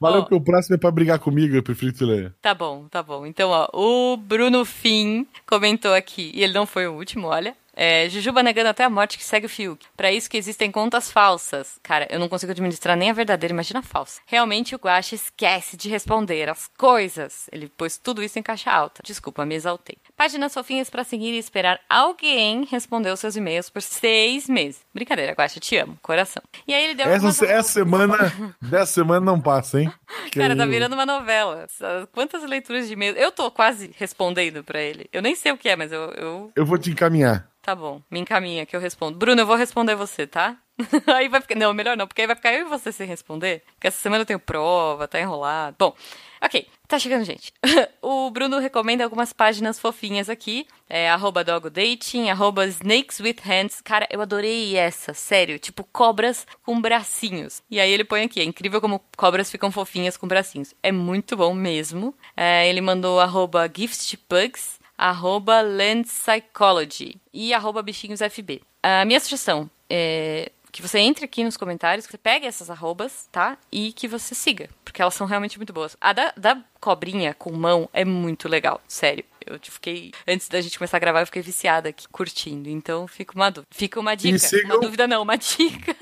Valeu 0.01 0.19
Ó. 0.19 0.23
porque 0.23 0.35
o 0.35 0.41
próximo 0.41 0.75
é 0.75 0.79
pra 0.79 0.91
brigar 0.91 1.21
comigo, 1.21 1.55
eu 1.55 1.63
prefiro 1.63 1.93
que 1.93 1.99
tu 1.99 2.05
leia. 2.07 2.35
Tá 2.43 2.53
bom, 2.53 2.89
tá 2.89 3.01
bom. 3.03 3.25
Então, 3.25 3.51
ó, 3.51 3.69
o 3.73 4.17
Bruno 4.17 4.65
Fim 4.65 5.25
comentou 5.47 5.95
aqui, 5.95 6.33
e 6.35 6.43
ele 6.43 6.53
não 6.53 6.67
foi 6.67 6.87
o 6.89 6.93
último, 6.95 7.29
olha. 7.29 7.57
É, 7.79 8.09
Jujuba 8.09 8.43
negando 8.43 8.71
até 8.71 8.85
a 8.85 8.91
morte 8.91 9.19
que 9.19 9.25
segue 9.25 9.45
o 9.47 9.51
Fiuk. 9.51 9.85
Pra 9.97 10.11
isso 10.11 10.31
que 10.31 10.39
existem 10.39 10.73
contas 10.73 11.13
falsas. 11.13 11.79
Cara, 11.83 12.07
eu 12.11 12.19
não 12.19 12.29
consigo 12.29 12.51
administrar 12.53 12.97
nem 12.97 13.11
a 13.11 13.13
verdadeira, 13.13 13.53
imagina 13.53 13.81
a 13.81 13.83
falsa. 13.83 14.21
Realmente 14.27 14.75
o 14.75 14.79
Guaxa 14.79 15.15
esquece 15.15 15.77
de 15.77 15.89
responder 15.91 16.49
as 16.49 16.69
coisas. 16.79 17.49
Ele 17.53 17.69
pôs 17.69 17.99
tudo 17.99 18.23
isso 18.23 18.39
em 18.39 18.43
caixa 18.43 18.73
alta. 18.73 19.03
Desculpa, 19.05 19.45
me 19.45 19.55
exaltei. 19.55 19.99
Páginas 20.17 20.55
fofinhas 20.55 20.89
pra 20.89 21.05
seguir 21.05 21.35
e 21.35 21.39
esperar 21.39 21.79
alguém 21.91 22.65
responder 22.65 23.11
os 23.11 23.21
seus 23.21 23.37
e-mails 23.37 23.69
por 23.69 23.83
seis 23.83 24.49
meses. 24.49 24.81
Brincadeira, 24.95 25.33
Guaxa, 25.33 25.61
te 25.61 25.77
amo, 25.77 25.99
coração. 26.01 26.43
E 26.67 26.73
aí 26.73 26.85
ele 26.85 26.95
deu 26.95 27.05
Essa, 27.07 27.15
algumas- 27.17 27.43
essa 27.43 27.69
semana, 27.73 28.17
dessa 28.63 28.93
semana 28.95 29.21
não 29.21 29.39
passa, 29.41 29.81
hein? 29.83 29.93
Que 30.31 30.41
Cara, 30.41 30.57
tá 30.57 30.65
virando 30.65 30.95
uma 30.95 31.05
novela. 31.05 31.67
Quantas 32.13 32.43
leituras 32.45 32.87
de 32.87 32.95
e-mail? 32.95 33.15
Eu 33.15 33.31
tô 33.31 33.51
quase 33.51 33.91
respondendo 33.99 34.65
pra 34.65 34.81
ele. 34.81 35.07
Eu 35.13 35.21
nem 35.21 35.35
sei 35.35 35.53
o 35.53 35.59
que 35.59 35.69
é, 35.69 35.77
mas 35.77 35.93
eu, 35.93 36.01
eu. 36.13 36.53
Eu 36.57 36.65
vou 36.65 36.79
te 36.79 36.91
encaminhar. 36.91 37.47
Tá 37.61 37.75
bom, 37.75 38.01
me 38.11 38.21
encaminha 38.21 38.65
que 38.65 38.75
eu 38.75 38.81
respondo. 38.81 39.19
Bruno, 39.19 39.41
eu 39.43 39.47
vou 39.47 39.57
responder 39.57 39.97
você, 39.97 40.27
tá? 40.27 40.57
aí 41.07 41.29
vai 41.29 41.41
ficar. 41.41 41.55
Não, 41.55 41.73
melhor 41.73 41.97
não, 41.97 42.07
porque 42.07 42.21
aí 42.21 42.27
vai 42.27 42.37
ficar 42.37 42.53
eu 42.53 42.67
e 42.67 42.69
você 42.69 42.93
sem 42.93 43.07
responder. 43.07 43.63
Porque 43.75 43.89
essa 43.89 43.99
semana 43.99 44.23
eu 44.23 44.27
tenho 44.27 44.39
prova, 44.39 45.09
tá 45.09 45.21
enrolado. 45.21 45.77
Bom, 45.79 45.95
ok, 46.43 46.67
tá 46.87 46.99
chegando, 46.99 47.25
gente. 47.25 47.53
o 48.03 48.31
Bruno 48.31 48.59
recomenda 48.59 49.05
algumas 49.05 49.33
páginas 49.33 49.79
fofinhas 49.79 50.29
aqui. 50.29 50.67
É 50.89 51.11
arroba 51.11 51.43
dogodating, 51.43 52.29
arroba 52.29 52.67
snakes 52.67 53.21
with 53.21 53.37
hands. 53.43 53.81
Cara, 53.81 54.07
eu 54.11 54.21
adorei 54.21 54.77
essa, 54.77 55.15
sério. 55.15 55.59
Tipo, 55.59 55.85
cobras 55.85 56.47
com 56.63 56.81
bracinhos. 56.81 57.63
E 57.71 57.81
aí 57.81 57.91
ele 57.91 58.05
põe 58.05 58.23
aqui, 58.23 58.41
é 58.41 58.45
incrível 58.45 58.81
como 58.81 59.03
cobras 59.17 59.51
ficam 59.51 59.71
fofinhas 59.71 60.17
com 60.17 60.29
bracinhos. 60.29 60.75
É 60.83 60.93
muito 60.93 61.37
bom 61.37 61.55
mesmo. 61.55 62.15
É, 62.37 62.69
ele 62.69 62.81
mandou 62.81 63.19
arroba 63.19 63.71
giftpugs 63.75 64.79
arroba 64.99 65.61
Land 65.61 66.09
Psychology 66.09 67.21
e 67.33 67.53
arroba 67.53 67.83
bichinhosfb. 67.83 68.63
A 68.83 69.05
minha 69.05 69.21
sugestão 69.21 69.71
é 69.89 70.51
que 70.77 70.89
você 70.89 70.99
entre 70.99 71.25
aqui 71.25 71.43
nos 71.45 71.57
comentários, 71.57 72.07
que 72.07 72.13
você 72.13 72.19
pegue 72.19 72.47
essas 72.47 72.71
arrobas, 72.71 73.29
tá? 73.33 73.57
E 73.73 73.93
que 73.93 74.07
você 74.09 74.35
siga, 74.35 74.69
porque 74.85 75.01
elas 75.03 75.15
são 75.15 75.27
realmente 75.27 75.59
muito 75.59 75.73
boas. 75.73 75.97
A 76.01 76.13
da, 76.13 76.33
da 76.37 76.63
cobrinha 76.81 77.35
com 77.35 77.53
mão 77.53 77.89
é 77.93 78.05
muito 78.05 78.49
legal, 78.49 78.81
sério. 78.87 79.25
Eu 79.47 79.59
fiquei, 79.63 80.11
antes 80.27 80.49
da 80.49 80.61
gente 80.61 80.77
começar 80.79 80.97
a 80.97 81.01
gravar, 81.01 81.21
eu 81.23 81.27
fiquei 81.27 81.43
viciada 81.43 81.89
aqui, 81.89 82.09
curtindo. 82.09 82.69
Então, 82.69 83.07
fica 83.07 83.33
uma 83.35 83.49
dúvida. 83.51 83.69
Fica 83.73 84.01
uma 84.01 84.15
dica. 84.17 84.39
sigam- 84.39 84.73
Uma 84.77 84.81
dúvida 84.81 85.07
não, 85.07 85.23
uma 85.23 85.37
dica. 85.39 85.95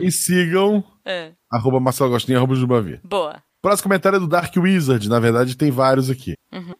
E 0.00 0.10
sigam 0.10 0.82
É, 1.04 1.32
arroba 1.50 1.80
Marcelo 1.80 2.10
Agostinho, 2.10 2.38
arroba 2.38 2.54
Jubavi. 2.54 3.00
boa. 3.04 3.42
Próximo 3.60 3.84
comentário 3.84 4.16
é 4.16 4.18
do 4.20 4.26
Dark 4.26 4.52
Wizard. 4.56 5.08
Na 5.08 5.20
verdade, 5.20 5.56
tem 5.56 5.70
vários 5.70 6.10
aqui. 6.10 6.34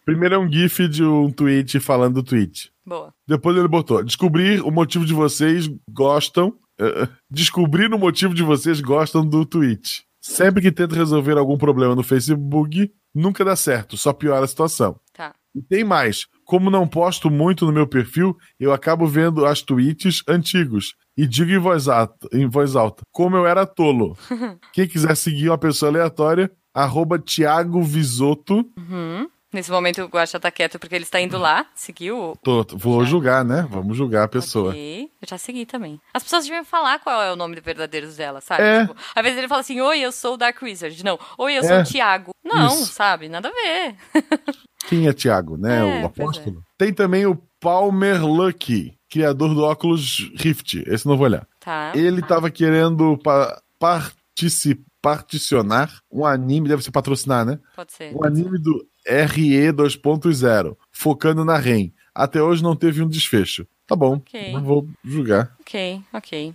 Primeiro 0.04 0.34
é 0.34 0.38
um 0.38 0.50
GIF 0.50 0.88
de 0.88 1.04
um 1.04 1.30
tweet 1.30 1.78
falando 1.78 2.14
do 2.14 2.22
tweet. 2.24 2.72
Boa. 2.84 3.14
Depois 3.26 3.56
ele 3.56 3.68
botou: 3.68 4.02
descobrir 4.02 4.60
o 4.62 4.70
motivo 4.72 5.06
de 5.06 5.14
vocês 5.14 5.68
gostam. 5.88 6.52
descobrir 7.30 7.92
o 7.92 7.98
motivo 7.98 8.34
de 8.34 8.42
vocês 8.42 8.80
gostam 8.80 9.26
do 9.26 9.44
tweet. 9.44 10.04
Sempre 10.20 10.62
que 10.62 10.70
tento 10.70 10.94
resolver 10.94 11.36
algum 11.36 11.58
problema 11.58 11.94
no 11.94 12.02
Facebook, 12.02 12.92
nunca 13.14 13.44
dá 13.44 13.56
certo, 13.56 13.96
só 13.96 14.12
piora 14.12 14.44
a 14.44 14.48
situação. 14.48 14.98
Tá. 15.12 15.34
E 15.54 15.60
tem 15.60 15.84
mais. 15.84 16.26
Como 16.44 16.70
não 16.70 16.86
posto 16.86 17.30
muito 17.30 17.66
no 17.66 17.72
meu 17.72 17.86
perfil, 17.86 18.36
eu 18.58 18.72
acabo 18.72 19.06
vendo 19.06 19.44
as 19.44 19.62
tweets 19.62 20.22
antigos 20.28 20.94
e 21.16 21.26
digo 21.26 21.50
em 21.50 21.58
voz 21.58 21.88
alta, 21.88 22.28
em 22.32 22.46
voz 22.46 22.74
alta 22.74 23.02
como 23.10 23.36
eu 23.36 23.46
era 23.46 23.66
tolo. 23.66 24.16
Quem 24.72 24.86
quiser 24.86 25.16
seguir 25.16 25.50
uma 25.50 25.58
pessoa 25.58 25.90
aleatória, 25.90 26.50
arroba 26.74 27.18
Thiago 27.18 27.82
Visoto. 27.82 28.64
Uhum. 28.76 29.28
Nesse 29.52 29.70
momento 29.70 30.02
o 30.02 30.06
Guaxa 30.06 30.40
tá 30.40 30.50
quieto 30.50 30.78
porque 30.78 30.94
ele 30.94 31.04
está 31.04 31.20
indo 31.20 31.36
lá, 31.36 31.66
seguiu. 31.74 32.34
Tô- 32.42 32.64
vou 32.72 33.04
julgar, 33.04 33.44
né? 33.44 33.66
Vamos 33.68 33.96
julgar 33.96 34.24
a 34.24 34.28
pessoa. 34.28 34.70
Ok, 34.70 35.10
eu 35.20 35.28
já 35.28 35.36
segui 35.36 35.66
também. 35.66 36.00
As 36.14 36.22
pessoas 36.22 36.44
deviam 36.44 36.64
falar 36.64 36.98
qual 37.00 37.22
é 37.22 37.30
o 37.32 37.36
nome 37.36 37.60
verdadeiro 37.60 38.10
dela, 38.12 38.40
sabe? 38.40 38.62
É. 38.62 38.86
Tipo, 38.86 38.96
às 39.14 39.22
vezes 39.22 39.38
ele 39.38 39.48
fala 39.48 39.60
assim, 39.60 39.80
oi, 39.80 40.00
eu 40.00 40.10
sou 40.10 40.34
o 40.34 40.36
Dark 40.38 40.60
Wizard. 40.62 41.04
Não, 41.04 41.18
oi, 41.36 41.58
eu 41.58 41.62
sou 41.62 41.72
É. 41.76 41.82
o 41.82 41.84
Thiago. 41.84 42.30
Não, 42.42 42.66
Isso. 42.68 42.86
sabe? 42.94 43.28
Nada 43.28 43.48
a 43.48 43.52
ver. 43.52 43.96
Quem 44.88 45.06
é 45.06 45.12
Thiago, 45.12 45.56
né? 45.56 46.00
É, 46.00 46.02
o 46.02 46.06
apóstolo. 46.06 46.62
Tem 46.78 46.92
também 46.92 47.26
o 47.26 47.36
Palmer 47.60 48.24
Lucky, 48.26 48.94
criador 49.10 49.54
do 49.54 49.62
óculos 49.62 50.30
Rift. 50.34 50.82
Esse 50.86 51.06
não 51.06 51.16
vou 51.16 51.26
olhar. 51.26 51.46
Tá. 51.60 51.92
Ele 51.94 52.20
tava 52.22 52.50
querendo 52.50 53.16
pa 53.18 53.60
partici- 53.78 54.80
particionar 55.00 55.90
um 56.10 56.24
anime, 56.24 56.68
deve 56.68 56.82
ser 56.82 56.90
patrocinar, 56.90 57.44
né? 57.44 57.58
Pode 57.76 57.92
ser. 57.92 58.14
Um 58.14 58.24
anime 58.24 58.58
do 58.58 58.84
RE 59.06 59.72
2.0, 59.72 60.76
focando 60.90 61.44
na 61.44 61.56
REM. 61.56 61.92
Até 62.14 62.42
hoje 62.42 62.62
não 62.62 62.76
teve 62.76 63.02
um 63.02 63.08
desfecho. 63.08 63.66
Tá 63.86 63.96
bom, 63.96 64.14
Ok. 64.14 64.52
não 64.52 64.62
vou 64.62 64.86
julgar. 65.04 65.54
Ok, 65.60 66.00
ok. 66.12 66.54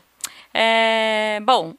É, 0.53 1.39
bom, 1.43 1.75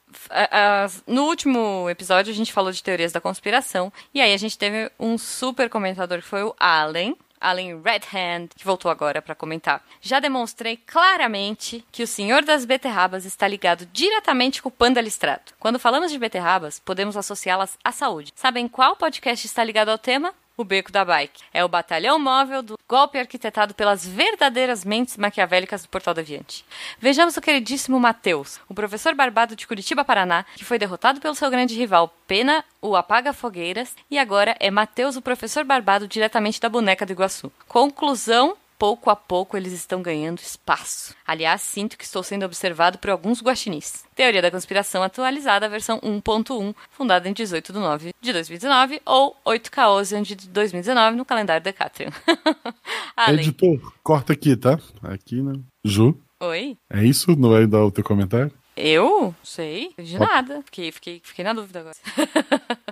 no 1.07 1.25
último 1.25 1.89
episódio 1.91 2.33
a 2.33 2.37
gente 2.37 2.53
falou 2.53 2.71
de 2.71 2.83
teorias 2.83 3.11
da 3.13 3.21
conspiração. 3.21 3.93
E 4.15 4.21
aí 4.21 4.33
a 4.33 4.37
gente 4.37 4.57
teve 4.59 4.91
um 4.99 5.17
super 5.19 5.69
comentador 5.69 6.19
que 6.19 6.25
foi 6.29 6.43
o 6.45 6.55
Allen. 6.59 7.17
Allen 7.41 7.81
Redhand, 7.81 8.49
que 8.57 8.65
voltou 8.65 8.91
agora 8.91 9.23
para 9.23 9.35
comentar. 9.35 9.81
Já 10.01 10.19
demonstrei 10.19 10.77
claramente 10.77 11.85
que 11.93 12.03
o 12.03 12.07
senhor 12.07 12.43
das 12.45 12.65
beterrabas 12.65 13.25
está 13.25 13.47
ligado 13.47 13.87
diretamente 13.93 14.61
com 14.61 14.69
o 14.69 14.73
panda 14.73 15.01
listrado. 15.01 15.53
Quando 15.59 15.79
falamos 15.79 16.11
de 16.11 16.19
beterrabas, 16.19 16.81
podemos 16.85 17.17
associá-las 17.17 17.79
à 17.85 17.93
saúde. 17.93 18.33
Sabem 18.35 18.67
qual 18.67 18.97
podcast 18.97 19.47
está 19.47 19.63
ligado 19.63 19.89
ao 19.91 19.99
tema? 19.99 20.33
O 20.61 20.65
Beco 20.65 20.91
da 20.91 21.05
Bike. 21.05 21.41
É 21.55 21.65
o 21.65 21.69
batalhão 21.69 22.19
móvel 22.19 22.65
do 22.65 22.77
golpe 22.88 23.17
arquitetado 23.17 23.75
pelas 23.75 24.05
verdadeiras 24.05 24.85
mentes 24.85 25.17
maquiavélicas 25.17 25.83
do 25.83 25.88
Portal 25.88 26.12
Deviante. 26.12 26.65
Vejamos 26.99 27.37
o 27.37 27.41
queridíssimo 27.41 28.00
Matheus, 28.00 28.59
o 28.69 28.75
professor 28.75 29.15
barbado 29.15 29.55
de 29.55 29.69
Curitiba, 29.69 30.05
Paraná, 30.05 30.45
que 30.57 30.65
foi 30.65 30.77
derrotado 30.77 31.21
pelo 31.21 31.37
seu 31.37 31.49
grande 31.49 31.77
rival 31.77 32.12
Pena, 32.27 32.65
o 32.83 32.97
Apaga 32.97 33.33
Fogueiras, 33.33 33.95
e 34.11 34.19
agora 34.19 34.57
é 34.59 34.69
Matheus, 34.69 35.15
o 35.15 35.23
professor 35.23 35.62
barbado 35.62 36.09
diretamente 36.09 36.61
da 36.61 36.69
boneca 36.69 37.07
do 37.07 37.12
Iguaçu. 37.12 37.53
Conclusão. 37.69 38.57
Pouco 38.79 39.11
a 39.11 39.17
pouco 39.17 39.57
eles 39.57 39.73
estão 39.73 40.01
ganhando 40.01 40.39
espaço. 40.39 41.13
Aliás, 41.27 41.63
sinto 41.63 41.99
que 41.99 42.05
estou 42.05 42.23
sendo 42.23 42.45
observado 42.45 42.97
por 42.99 43.11
alguns 43.11 43.43
guaxinins. 43.43 44.05
Teoria 44.15 44.41
da 44.41 44.53
conspiração 44.53 45.03
atualizada, 45.03 45.69
versão 45.69 45.99
1.1, 46.01 46.75
fundada 46.91 47.29
em 47.29 47.33
18 47.33 47.73
de 47.73 47.79
9 47.79 48.15
de 48.21 48.33
2019, 48.33 49.03
ou 49.05 49.37
8 49.45 49.71
Caosian 49.73 50.23
de 50.23 50.37
2019 50.37 51.17
no 51.17 51.25
calendário 51.25 51.63
Decatrium. 51.65 52.11
Além. 53.17 53.41
Editor, 53.41 53.93
corta 54.03 54.33
aqui, 54.33 54.57
tá? 54.57 54.79
Aqui, 55.03 55.43
né? 55.43 55.59
Ju, 55.85 56.17
Oi? 56.41 56.77
é 56.89 57.05
isso? 57.05 57.35
Não 57.37 57.51
vai 57.51 57.67
dar 57.67 57.85
o 57.85 57.91
teu 57.91 58.05
comentário? 58.05 58.53
Eu? 58.77 59.35
Sei. 59.43 59.93
De 59.99 60.17
nada. 60.17 60.63
Fiquei, 60.65 60.93
fiquei, 60.93 61.21
fiquei 61.25 61.45
na 61.45 61.53
dúvida 61.53 61.81
agora. 61.81 61.97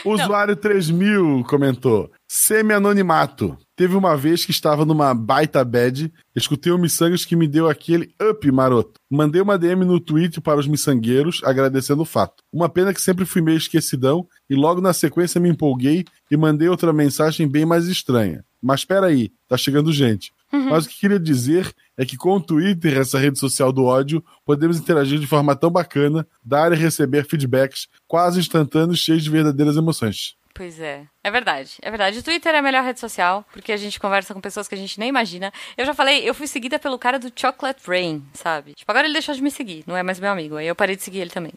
O 0.04 0.14
usuário 0.14 0.56
3000 0.56 1.44
comentou: 1.44 2.10
Semi-anonimato. 2.28 3.56
Teve 3.76 3.96
uma 3.96 4.16
vez 4.16 4.44
que 4.44 4.50
estava 4.50 4.84
numa 4.84 5.14
baita 5.14 5.64
bad, 5.64 6.12
escutei 6.36 6.70
um 6.70 6.78
miçangas 6.78 7.24
que 7.24 7.34
me 7.34 7.48
deu 7.48 7.68
aquele 7.68 8.14
up 8.22 8.50
maroto. 8.52 9.00
Mandei 9.10 9.40
uma 9.40 9.58
DM 9.58 9.84
no 9.84 9.98
tweet 9.98 10.40
para 10.40 10.60
os 10.60 10.66
miçangueiros, 10.66 11.40
agradecendo 11.44 12.02
o 12.02 12.06
fato. 12.06 12.42
Uma 12.52 12.68
pena 12.68 12.92
que 12.92 13.00
sempre 13.00 13.24
fui 13.24 13.40
meio 13.40 13.56
esquecidão 13.56 14.26
e 14.48 14.54
logo 14.54 14.80
na 14.80 14.92
sequência 14.92 15.40
me 15.40 15.48
empolguei 15.48 16.04
e 16.30 16.36
mandei 16.36 16.68
outra 16.68 16.92
mensagem 16.92 17.48
bem 17.48 17.64
mais 17.64 17.86
estranha. 17.86 18.44
Mas 18.62 18.84
peraí, 18.84 19.32
tá 19.48 19.56
chegando 19.56 19.92
gente. 19.92 20.32
Mas 20.52 20.84
o 20.84 20.88
que 20.88 20.98
queria 21.00 21.18
dizer 21.18 21.72
é 22.00 22.06
que 22.06 22.16
com 22.16 22.36
o 22.36 22.40
Twitter, 22.40 22.96
essa 22.98 23.18
rede 23.18 23.38
social 23.38 23.70
do 23.72 23.84
ódio, 23.84 24.24
podemos 24.44 24.78
interagir 24.78 25.18
de 25.18 25.26
forma 25.26 25.54
tão 25.54 25.70
bacana, 25.70 26.26
dar 26.42 26.72
e 26.72 26.76
receber 26.76 27.24
feedbacks 27.28 27.88
quase 28.08 28.40
instantâneos, 28.40 28.98
cheios 28.98 29.22
de 29.22 29.28
verdadeiras 29.30 29.76
emoções. 29.76 30.34
Pois 30.54 30.80
é. 30.80 31.04
É 31.22 31.30
verdade. 31.30 31.72
É 31.80 31.90
verdade. 31.90 32.18
O 32.18 32.22
Twitter 32.22 32.54
é 32.54 32.58
a 32.58 32.62
melhor 32.62 32.82
rede 32.84 32.98
social, 33.00 33.46
porque 33.52 33.70
a 33.72 33.76
gente 33.76 34.00
conversa 34.00 34.34
com 34.34 34.40
pessoas 34.40 34.66
que 34.66 34.74
a 34.74 34.78
gente 34.78 34.98
nem 34.98 35.08
imagina. 35.08 35.52
Eu 35.76 35.84
já 35.86 35.94
falei, 35.94 36.28
eu 36.28 36.34
fui 36.34 36.46
seguida 36.46 36.78
pelo 36.78 36.98
cara 36.98 37.18
do 37.18 37.30
Chocolate 37.34 37.82
Rain, 37.86 38.22
sabe? 38.34 38.74
Tipo, 38.74 38.90
agora 38.90 39.06
ele 39.06 39.12
deixou 39.14 39.34
de 39.34 39.42
me 39.42 39.50
seguir, 39.50 39.84
não 39.86 39.96
é 39.96 40.02
mais 40.02 40.18
meu 40.18 40.30
amigo. 40.30 40.56
Aí 40.56 40.66
eu 40.66 40.74
parei 40.74 40.96
de 40.96 41.02
seguir 41.02 41.18
ele 41.18 41.30
também. 41.30 41.52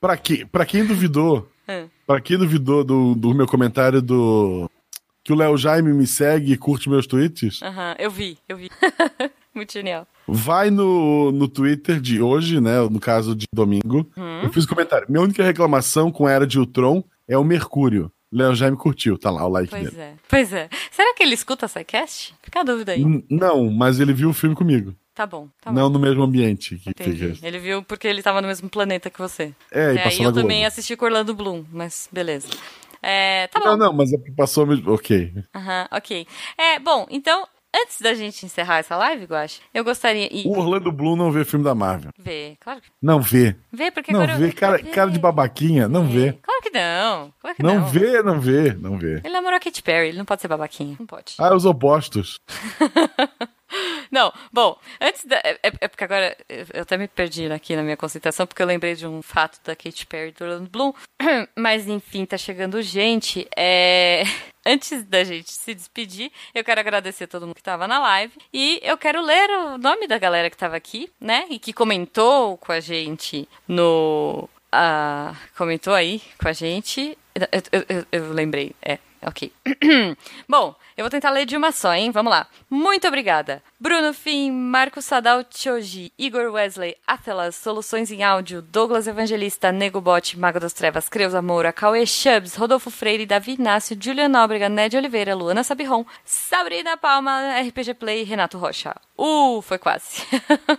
Pra, 0.00 0.16
que, 0.16 0.44
pra 0.44 0.66
quem 0.66 0.84
duvidou, 0.84 1.48
Hum. 1.68 1.88
pra 2.06 2.20
quem 2.20 2.36
duvidou 2.38 2.82
do, 2.84 3.14
do 3.14 3.34
meu 3.34 3.46
comentário 3.46 4.00
do. 4.02 4.70
Que 5.24 5.32
o 5.32 5.36
Léo 5.36 5.56
Jaime 5.58 5.92
me 5.92 6.06
segue 6.06 6.52
e 6.52 6.56
curte 6.56 6.88
meus 6.88 7.06
tweets, 7.06 7.60
Aham, 7.62 7.94
eu 7.98 8.10
vi, 8.10 8.38
eu 8.48 8.56
vi. 8.56 8.70
Muito 9.58 9.72
genial. 9.72 10.06
vai 10.26 10.70
no, 10.70 11.30
no 11.32 11.48
Twitter 11.48 12.00
de 12.00 12.22
hoje, 12.22 12.60
né? 12.60 12.80
No 12.88 13.00
caso 13.00 13.34
de 13.34 13.46
domingo. 13.54 14.08
Hum. 14.16 14.40
Eu 14.42 14.52
fiz 14.52 14.64
um 14.64 14.68
comentário. 14.68 15.06
Minha 15.08 15.22
única 15.22 15.42
reclamação 15.42 16.10
com 16.10 16.26
a 16.26 16.30
Era 16.32 16.46
de 16.46 16.58
Ultron 16.58 17.02
é 17.28 17.36
o 17.36 17.44
Mercúrio. 17.44 18.10
Léo 18.30 18.54
Jaime 18.54 18.76
curtiu, 18.76 19.18
tá 19.18 19.30
lá 19.30 19.46
o 19.46 19.48
like 19.48 19.70
Pois 19.70 19.84
dele. 19.90 19.96
é. 20.02 20.12
Pois 20.28 20.52
é. 20.52 20.68
Será 20.90 21.14
que 21.14 21.22
ele 21.22 21.32
escuta 21.34 21.64
a 21.64 21.68
SciCast? 21.68 22.34
Fica 22.42 22.60
a 22.60 22.62
dúvida 22.62 22.92
aí. 22.92 23.00
N- 23.02 23.24
Não, 23.30 23.70
mas 23.70 24.00
ele 24.00 24.12
viu 24.12 24.28
o 24.28 24.34
filme 24.34 24.54
comigo. 24.54 24.94
Tá 25.14 25.26
bom, 25.26 25.48
tá 25.60 25.70
bom. 25.72 25.76
não 25.80 25.88
no 25.88 25.98
mesmo 25.98 26.22
ambiente 26.22 26.76
que 26.76 26.90
Entendi. 26.90 27.34
fica. 27.34 27.46
Ele 27.46 27.58
viu 27.58 27.82
porque 27.82 28.06
ele 28.06 28.22
tava 28.22 28.40
no 28.42 28.46
mesmo 28.46 28.68
planeta 28.68 29.08
que 29.10 29.18
você. 29.18 29.52
É, 29.72 29.94
e 29.94 29.98
É, 29.98 30.04
passou 30.04 30.20
e 30.20 30.24
eu 30.26 30.32
também 30.32 30.64
assisti 30.66 30.94
com 30.94 31.06
Orlando 31.06 31.34
Bloom, 31.34 31.64
mas 31.72 32.08
beleza. 32.12 32.46
É, 33.02 33.46
tá 33.48 33.58
bom. 33.60 33.66
Não, 33.70 33.76
não, 33.76 33.92
mas 33.92 34.12
é 34.12 34.16
porque 34.18 34.32
passou 34.32 34.66
mesmo. 34.66 34.92
Ok. 34.92 35.32
Aham, 35.54 35.88
ok. 35.90 36.26
É, 36.58 36.78
bom, 36.78 37.06
então, 37.10 37.46
antes 37.74 38.00
da 38.00 38.14
gente 38.14 38.44
encerrar 38.46 38.78
essa 38.78 38.96
live, 38.96 39.24
Guache, 39.24 39.60
eu 39.72 39.84
gostaria. 39.84 40.28
E 40.32 40.46
O 40.46 40.58
Orlando 40.58 40.90
Bloom 40.92 41.16
não 41.16 41.30
vê 41.30 41.44
filme 41.44 41.64
da 41.64 41.74
Marvel. 41.74 42.10
ver, 42.18 42.56
claro 42.60 42.80
que. 42.80 42.88
Não 43.00 43.20
vê. 43.20 43.56
Vê, 43.72 43.90
porque 43.90 44.12
Não 44.12 44.22
agora. 44.22 44.38
vê. 44.38 44.52
Cara, 44.52 44.78
Vê. 44.78 44.90
cara 44.90 45.10
de 45.10 45.18
babaquinha, 45.18 45.88
não 45.88 46.06
vê. 46.08 46.32
Claro 46.42 46.62
que 46.62 46.70
não. 46.70 47.32
Claro 47.40 47.56
que 47.56 47.62
Não 47.62 47.74
não. 47.80 47.86
vê, 47.86 48.22
não 48.22 48.40
vê, 48.40 48.74
não 48.74 48.98
vê. 48.98 49.20
Ele 49.24 49.32
namorou 49.34 49.56
a 49.56 49.60
Katy 49.60 49.82
Perry, 49.82 50.08
ele 50.08 50.18
não 50.18 50.24
pode 50.24 50.40
ser 50.42 50.48
babaquinha. 50.48 50.96
Não 50.98 51.06
pode. 51.06 51.34
Ah, 51.38 51.54
os 51.54 51.64
opostos. 51.64 52.40
Não, 54.10 54.32
bom, 54.52 54.78
antes 55.00 55.24
da. 55.24 55.36
É, 55.38 55.58
é- 55.62 55.72
é 55.82 55.88
porque 55.88 56.04
agora 56.04 56.36
eu 56.72 56.82
até 56.82 56.96
me 56.96 57.06
perdi 57.08 57.50
aqui 57.52 57.74
na 57.76 57.82
minha 57.82 57.96
concentração, 57.96 58.46
porque 58.46 58.62
eu 58.62 58.66
lembrei 58.66 58.94
de 58.94 59.06
um 59.06 59.20
fato 59.22 59.58
da 59.64 59.74
Katy 59.76 60.06
Perry 60.06 60.32
do 60.32 60.44
Orlando 60.44 60.70
Bloom. 60.70 60.92
Mas 61.56 61.86
enfim, 61.88 62.24
tá 62.24 62.36
chegando 62.38 62.80
gente. 62.82 63.46
É. 63.56 64.22
Antes 64.66 65.02
da 65.04 65.24
gente 65.24 65.50
se 65.50 65.74
despedir, 65.74 66.30
eu 66.54 66.62
quero 66.62 66.78
agradecer 66.80 67.24
a 67.24 67.28
todo 67.28 67.46
mundo 67.46 67.54
que 67.56 67.62
tava 67.62 67.88
na 67.88 67.98
live. 68.00 68.34
E 68.52 68.78
eu 68.82 68.98
quero 68.98 69.22
ler 69.22 69.48
o 69.50 69.78
nome 69.78 70.06
da 70.06 70.18
galera 70.18 70.50
que 70.50 70.56
tava 70.58 70.76
aqui, 70.76 71.10
né? 71.18 71.46
E 71.48 71.58
que 71.58 71.72
comentou 71.72 72.58
com 72.58 72.70
a 72.72 72.80
gente 72.80 73.48
no. 73.66 74.46
ah, 74.70 75.34
comentou 75.56 75.94
aí 75.94 76.20
com 76.38 76.48
a 76.48 76.52
gente. 76.52 77.16
Eu, 77.34 77.46
eu- 77.72 77.84
eu- 77.88 78.06
eu 78.12 78.32
lembrei, 78.32 78.74
é, 78.82 78.98
ok. 79.22 79.52
Bom, 80.48 80.74
eu 80.96 81.04
vou 81.04 81.10
tentar 81.10 81.30
ler 81.30 81.46
de 81.46 81.56
uma 81.56 81.72
só, 81.72 81.94
hein? 81.94 82.10
Vamos 82.10 82.30
lá. 82.30 82.46
Muito 82.68 83.06
obrigada. 83.06 83.62
Bruno 83.78 84.12
Fim, 84.12 84.50
Marco 84.50 85.00
Sadal 85.00 85.44
Choji, 85.48 86.12
Igor 86.18 86.52
Wesley, 86.52 86.96
Athelas, 87.06 87.54
Soluções 87.56 88.10
em 88.10 88.22
Áudio, 88.22 88.60
Douglas 88.60 89.06
Evangelista, 89.06 89.70
Nego 89.70 90.00
Bot, 90.00 90.38
Mago 90.38 90.58
das 90.58 90.72
Trevas, 90.72 91.08
Creuza 91.08 91.40
Moura, 91.40 91.72
Cauê 91.72 92.04
Chubbs, 92.04 92.54
Rodolfo 92.54 92.90
Freire, 92.90 93.26
Davi 93.26 93.54
Inácio, 93.54 93.96
Julian 94.00 94.28
Nóbrega, 94.28 94.68
Ned 94.68 94.96
Oliveira, 94.96 95.34
Luana 95.34 95.62
Sabirron, 95.62 96.04
Sabrina 96.24 96.96
Palma, 96.96 97.60
RPG 97.60 97.94
Play, 97.94 98.24
Renato 98.24 98.58
Rocha. 98.58 98.94
Uh, 99.16 99.62
foi 99.62 99.78
quase. 99.78 100.22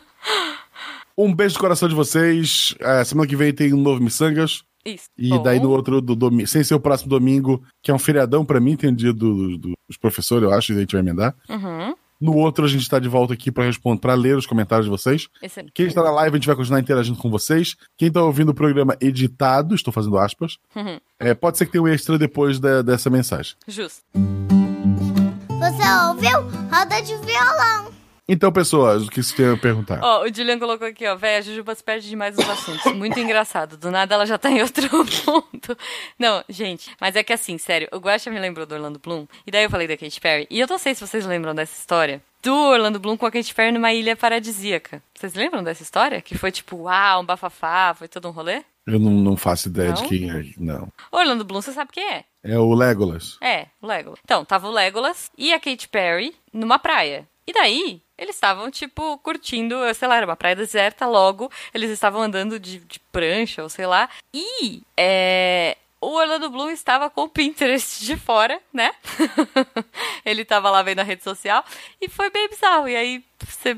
Um 1.21 1.35
beijo 1.35 1.55
do 1.55 1.59
coração 1.59 1.89
de 1.89 1.95
vocês. 1.95 2.73
É, 2.79 3.03
semana 3.03 3.27
que 3.27 3.35
vem 3.35 3.53
tem 3.53 3.73
um 3.73 3.77
novo 3.77 4.01
Missangas. 4.01 4.63
Isso. 4.95 5.09
E 5.17 5.29
Bom. 5.29 5.43
daí 5.43 5.59
no 5.59 5.69
outro, 5.69 6.01
do, 6.01 6.15
domi- 6.15 6.47
sem 6.47 6.63
ser 6.63 6.75
o 6.75 6.79
próximo 6.79 7.09
domingo, 7.09 7.61
que 7.81 7.91
é 7.91 7.93
um 7.93 7.99
feriadão 7.99 8.43
pra 8.45 8.59
mim, 8.59 8.75
tem 8.75 8.89
o 8.91 8.95
dia 8.95 9.13
do- 9.13 9.57
do- 9.57 9.73
dos 9.87 9.97
professores, 9.99 10.43
eu 10.43 10.53
acho, 10.53 10.71
e 10.73 10.75
a 10.77 10.79
gente 10.79 10.91
vai 10.93 11.01
emendar. 11.01 11.35
Uhum. 11.49 11.95
No 12.21 12.35
outro, 12.35 12.65
a 12.65 12.67
gente 12.67 12.81
está 12.81 12.99
de 12.99 13.07
volta 13.07 13.33
aqui 13.33 13.49
para 13.49 13.63
responder, 13.63 14.01
para 14.01 14.13
ler 14.13 14.35
os 14.35 14.45
comentários 14.45 14.85
de 14.85 14.89
vocês. 14.91 15.29
Excelente. 15.41 15.71
Quem 15.73 15.87
está 15.87 16.03
na 16.03 16.11
live, 16.11 16.35
a 16.35 16.37
gente 16.37 16.47
vai 16.47 16.55
continuar 16.57 16.79
interagindo 16.81 17.17
com 17.17 17.29
vocês. 17.29 17.77
Quem 17.97 18.09
está 18.09 18.21
ouvindo 18.21 18.49
o 18.49 18.53
programa 18.53 18.97
editado, 18.99 19.73
estou 19.73 19.93
fazendo 19.93 20.17
aspas, 20.17 20.57
Uhum. 20.75 20.99
é, 21.17 21.33
pode 21.33 21.57
ser 21.57 21.65
que 21.65 21.71
tenha 21.71 21.81
um 21.81 21.87
extra 21.87 22.17
depois 22.17 22.59
da- 22.59 22.81
dessa 22.81 23.09
mensagem. 23.09 23.55
Justo. 23.67 24.01
Você 24.13 26.07
ouviu? 26.09 26.41
Roda 26.69 27.01
de 27.01 27.15
violão. 27.25 27.88
Então, 28.31 28.51
pessoas, 28.51 29.07
o 29.07 29.09
que 29.09 29.23
você 29.23 29.35
tem 29.35 29.51
a 29.51 29.57
perguntar? 29.57 29.99
Ó, 30.03 30.23
o 30.23 30.31
Julian 30.33 30.59
colocou 30.59 30.87
aqui, 30.87 31.07
ó, 31.07 31.15
véi, 31.15 31.37
a 31.37 31.41
Jujuba 31.41 31.73
se 31.73 31.83
perde 31.83 32.07
demais 32.07 32.37
nos 32.37 32.47
assuntos. 32.47 32.93
Muito 32.93 33.17
engraçado. 33.19 33.75
Do 33.75 33.89
nada 33.89 34.13
ela 34.13 34.25
já 34.27 34.37
tá 34.37 34.51
em 34.51 34.61
outro 34.61 34.87
ponto. 35.25 35.75
Não, 36.17 36.43
gente, 36.47 36.91
mas 37.01 37.15
é 37.15 37.23
que 37.23 37.33
assim, 37.33 37.57
sério, 37.57 37.87
o 37.91 37.97
Guaxa 37.97 38.29
me 38.29 38.39
lembrou 38.39 38.67
do 38.67 38.75
Orlando 38.75 38.99
Bloom, 38.99 39.25
e 39.47 39.51
daí 39.51 39.63
eu 39.63 39.69
falei 39.69 39.87
da 39.87 39.97
Katy 39.97 40.21
Perry, 40.21 40.47
e 40.47 40.59
eu 40.59 40.67
não 40.67 40.77
sei 40.77 40.93
se 40.93 41.01
vocês 41.05 41.25
lembram 41.25 41.55
dessa 41.55 41.73
história. 41.75 42.21
Do 42.43 42.55
Orlando 42.55 42.99
Bloom 42.99 43.17
com 43.17 43.25
a 43.25 43.31
Katy 43.31 43.53
Perry 43.53 43.71
numa 43.71 43.91
ilha 43.91 44.15
paradisíaca. 44.15 45.01
Vocês 45.13 45.33
lembram 45.33 45.61
dessa 45.63 45.81
história? 45.83 46.21
Que 46.21 46.37
foi 46.37 46.51
tipo, 46.51 46.83
uau, 46.83 47.21
um 47.21 47.25
bafafá, 47.25 47.93
foi 47.93 48.07
todo 48.07 48.27
um 48.27 48.31
rolê? 48.31 48.63
Eu 48.87 48.97
não, 48.99 49.11
não 49.11 49.35
faço 49.35 49.67
ideia 49.67 49.91
de 49.91 50.01
Não? 50.03 50.09
quem 50.09 50.29
é. 50.31 50.43
Não. 50.57 50.87
Orlando 51.11 51.43
Bloom, 51.43 51.61
você 51.61 51.71
sabe 51.73 51.91
quem 51.91 52.07
é? 52.07 52.23
É 52.43 52.57
o 52.57 52.73
Legolas. 52.73 53.37
É, 53.41 53.65
o 53.81 53.87
Legolas. 53.87 54.19
Então, 54.23 54.45
tava 54.45 54.67
o 54.67 54.71
Legolas 54.71 55.29
e 55.37 55.51
a 55.51 55.59
Katy 55.59 55.89
Perry 55.89 56.33
numa 56.53 56.79
praia. 56.79 57.27
E 57.49 57.51
daí, 57.53 57.99
eles 58.15 58.35
estavam, 58.35 58.69
tipo, 58.69 59.17
curtindo, 59.17 59.75
sei 59.95 60.07
lá, 60.07 60.17
era 60.17 60.25
uma 60.27 60.35
praia 60.35 60.55
deserta, 60.55 61.07
logo 61.07 61.51
eles 61.73 61.89
estavam 61.89 62.21
andando 62.21 62.59
de, 62.59 62.77
de 62.77 62.99
prancha, 63.11 63.63
ou 63.63 63.69
sei 63.69 63.87
lá. 63.87 64.07
E 64.31 64.83
é, 64.95 65.75
o 65.99 66.15
Orlando 66.15 66.51
Bloom 66.51 66.69
estava 66.69 67.09
com 67.09 67.23
o 67.23 67.27
Pinterest 67.27 68.05
de 68.05 68.15
fora, 68.15 68.61
né? 68.71 68.91
Ele 70.23 70.45
tava 70.45 70.69
lá 70.69 70.83
vendo 70.83 70.99
a 70.99 71.03
rede 71.03 71.23
social 71.23 71.65
e 71.99 72.07
foi 72.07 72.29
bem 72.29 72.47
bizarro. 72.47 72.87
E 72.87 72.95
aí, 72.95 73.23
você. 73.43 73.75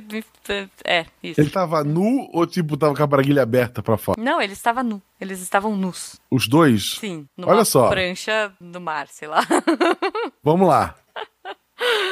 É, 0.84 1.06
isso. 1.24 1.40
Ele 1.40 1.50
tava 1.50 1.82
nu 1.82 2.30
ou, 2.34 2.46
tipo, 2.46 2.76
tava 2.76 2.94
com 2.94 3.04
a 3.04 3.08
braguilha 3.08 3.44
aberta 3.44 3.82
pra 3.82 3.96
fora? 3.98 4.22
Não, 4.22 4.42
ele 4.42 4.52
estava 4.52 4.84
nu. 4.84 5.02
Eles 5.18 5.40
estavam 5.40 5.78
nus. 5.78 6.20
Os 6.30 6.46
dois? 6.46 6.98
Sim, 7.00 7.26
Olha 7.42 7.64
só. 7.64 7.88
prancha 7.88 8.52
no 8.60 8.82
mar, 8.82 9.08
sei 9.08 9.30
lá. 9.30 9.48
Vamos 10.44 10.68
lá. 10.68 10.96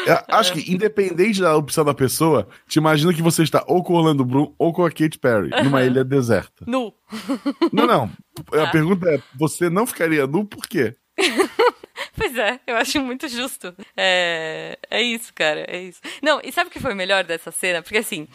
Eu 0.05 0.17
acho 0.35 0.53
que, 0.53 0.71
independente 0.71 1.41
da 1.41 1.55
opção 1.55 1.85
da 1.85 1.93
pessoa, 1.93 2.47
te 2.67 2.79
imagina 2.79 3.13
que 3.13 3.21
você 3.21 3.43
está 3.43 3.63
ou 3.67 3.83
com 3.83 3.93
o 3.93 3.97
Orlando 3.97 4.25
Bloom 4.25 4.53
ou 4.57 4.73
com 4.73 4.83
a 4.85 4.89
Katy 4.89 5.19
Perry, 5.19 5.49
numa 5.63 5.83
ilha 5.83 6.03
deserta. 6.03 6.65
nu. 6.65 6.93
Não, 7.71 7.85
não. 7.85 8.11
A 8.63 8.67
pergunta 8.67 9.09
é: 9.09 9.21
você 9.35 9.69
não 9.69 9.85
ficaria 9.85 10.25
nu 10.25 10.45
por 10.45 10.65
quê? 10.67 10.95
Pois 12.15 12.37
é, 12.37 12.59
eu 12.67 12.75
acho 12.75 12.99
muito 13.01 13.27
justo. 13.29 13.73
É, 13.95 14.77
é 14.89 15.01
isso, 15.01 15.33
cara, 15.33 15.65
é 15.69 15.81
isso. 15.83 16.01
Não, 16.21 16.41
e 16.43 16.51
sabe 16.51 16.69
o 16.69 16.71
que 16.71 16.79
foi 16.79 16.93
melhor 16.93 17.23
dessa 17.23 17.49
cena? 17.51 17.81
Porque 17.81 17.97
assim, 17.97 18.27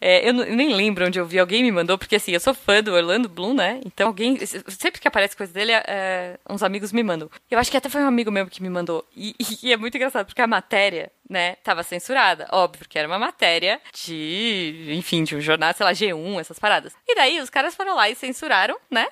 é, 0.00 0.28
eu, 0.28 0.32
não- 0.32 0.44
eu 0.44 0.56
nem 0.56 0.72
lembro 0.74 1.06
onde 1.06 1.18
eu 1.18 1.26
vi, 1.26 1.38
alguém 1.38 1.62
me 1.62 1.70
mandou, 1.70 1.98
porque 1.98 2.16
assim, 2.16 2.32
eu 2.32 2.40
sou 2.40 2.54
fã 2.54 2.82
do 2.82 2.92
Orlando 2.92 3.28
Bloom, 3.28 3.54
né? 3.54 3.80
Então 3.84 4.06
alguém, 4.08 4.38
sempre 4.68 5.00
que 5.00 5.06
aparece 5.08 5.36
coisa 5.36 5.52
dele, 5.52 5.72
é, 5.72 6.38
uns 6.48 6.62
amigos 6.62 6.92
me 6.92 7.02
mandam. 7.02 7.30
Eu 7.50 7.58
acho 7.58 7.70
que 7.70 7.76
até 7.76 7.88
foi 7.88 8.00
um 8.02 8.06
amigo 8.08 8.30
meu 8.30 8.46
que 8.46 8.62
me 8.62 8.70
mandou. 8.70 9.06
E, 9.16 9.34
e 9.62 9.72
é 9.72 9.76
muito 9.76 9.96
engraçado, 9.96 10.26
porque 10.26 10.40
a 10.42 10.46
matéria, 10.46 11.10
né, 11.28 11.56
tava 11.62 11.82
censurada. 11.82 12.48
Óbvio, 12.50 12.80
porque 12.80 12.98
era 12.98 13.06
uma 13.06 13.18
matéria 13.18 13.80
de, 13.94 14.86
enfim, 14.90 15.22
de 15.22 15.36
um 15.36 15.40
jornal, 15.40 15.72
sei 15.74 15.84
lá, 15.86 15.92
G1, 15.92 16.40
essas 16.40 16.58
paradas. 16.58 16.92
E 17.06 17.14
daí 17.14 17.40
os 17.40 17.50
caras 17.50 17.74
foram 17.74 17.94
lá 17.94 18.08
e 18.08 18.14
censuraram, 18.14 18.76
né? 18.90 19.06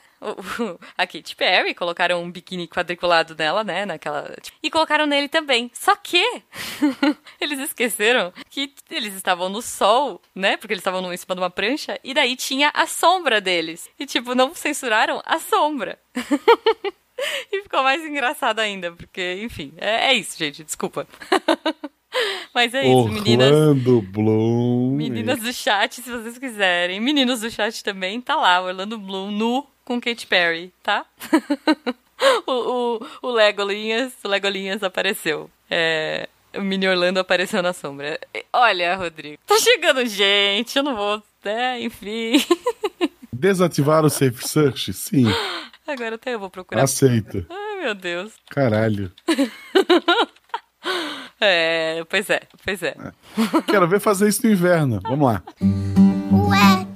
a 0.97 1.07
Katy 1.07 1.37
Perry, 1.37 1.75
colocaram 1.75 2.21
um 2.23 2.29
biquíni 2.31 2.67
quadriculado 2.67 3.37
nela, 3.39 3.63
né, 3.63 3.87
naquela... 3.87 4.35
E 4.61 4.69
colocaram 4.69 5.07
nele 5.07 5.29
também. 5.29 5.71
Só 5.73 5.95
que 5.95 6.21
esqueceram 7.79 8.33
que 8.51 8.73
eles 8.91 9.15
estavam 9.15 9.49
no 9.49 9.63
sol, 9.63 10.21
né, 10.35 10.57
porque 10.57 10.73
eles 10.73 10.81
estavam 10.81 11.13
em 11.13 11.17
cima 11.17 11.35
de 11.37 11.41
uma 11.41 11.51
prancha, 11.51 11.99
e 12.03 12.13
daí 12.13 12.35
tinha 12.35 12.71
a 12.75 12.87
sombra 12.87 13.41
deles. 13.41 13.89
E, 13.99 14.05
tipo, 14.05 14.35
não 14.35 14.55
censuraram 14.55 15.23
a 15.25 15.39
sombra. 15.39 15.99
e 17.53 17.63
ficou 17.63 17.83
mais 17.83 18.05
engraçado 18.05 18.59
ainda, 18.59 18.93
porque, 18.93 19.41
enfim, 19.43 19.73
é, 19.77 20.11
é 20.11 20.15
isso, 20.15 20.37
gente, 20.37 20.65
desculpa. 20.65 21.07
Mas 22.55 22.75
é 22.75 22.85
isso, 22.87 23.09
meninas. 23.09 23.53
Orlando 23.53 24.03
Bloom. 24.03 24.97
Meninas 24.97 25.41
do 25.41 25.53
chat, 25.53 26.01
se 26.01 26.11
vocês 26.11 26.39
quiserem. 26.39 27.01
Meninos 27.01 27.43
do 27.43 27.51
chat 27.51 27.85
também, 27.85 28.21
tá 28.21 28.35
lá, 28.35 28.61
Orlando 28.61 28.99
Bloom 28.99 29.31
nu 29.31 29.67
com 29.85 30.01
Katy 30.01 30.27
Perry, 30.27 30.73
tá? 30.83 31.05
o, 32.47 32.53
o, 32.53 33.07
o 33.23 33.31
Legolinhas, 33.31 34.13
o 34.25 34.29
Legolinhas 34.29 34.83
apareceu. 34.83 35.51
É, 35.71 36.29
o 36.57 36.61
Mini 36.63 36.89
Orlando 36.89 37.19
apareceu 37.19 37.63
na 37.63 37.73
sombra. 37.73 38.19
Olha, 38.53 38.97
Rodrigo, 38.97 39.39
tá 39.47 39.59
chegando 39.59 40.05
gente, 40.07 40.77
eu 40.77 40.83
não 40.83 40.97
vou, 40.97 41.23
né, 41.45 41.81
enfim. 41.81 42.45
Desativar 43.33 44.05
o 44.05 44.11
Safe 44.11 44.47
Search? 44.47 44.93
Sim. 44.93 45.27
Agora 45.87 46.17
até 46.17 46.35
eu 46.35 46.39
vou 46.39 46.51
procurar. 46.51 46.83
Aceito. 46.83 47.47
Ai, 47.49 47.83
meu 47.83 47.95
Deus. 47.95 48.33
Caralho. 48.51 49.13
É, 51.41 52.03
pois 52.09 52.29
é, 52.31 52.41
pois 52.65 52.83
é. 52.83 52.97
Quero 53.67 53.87
ver 53.87 54.01
fazer 54.01 54.29
isso 54.29 54.45
no 54.45 54.53
inverno. 54.53 55.01
Vamos 55.05 55.27
lá. 55.33 55.43
Ué, 55.63 56.87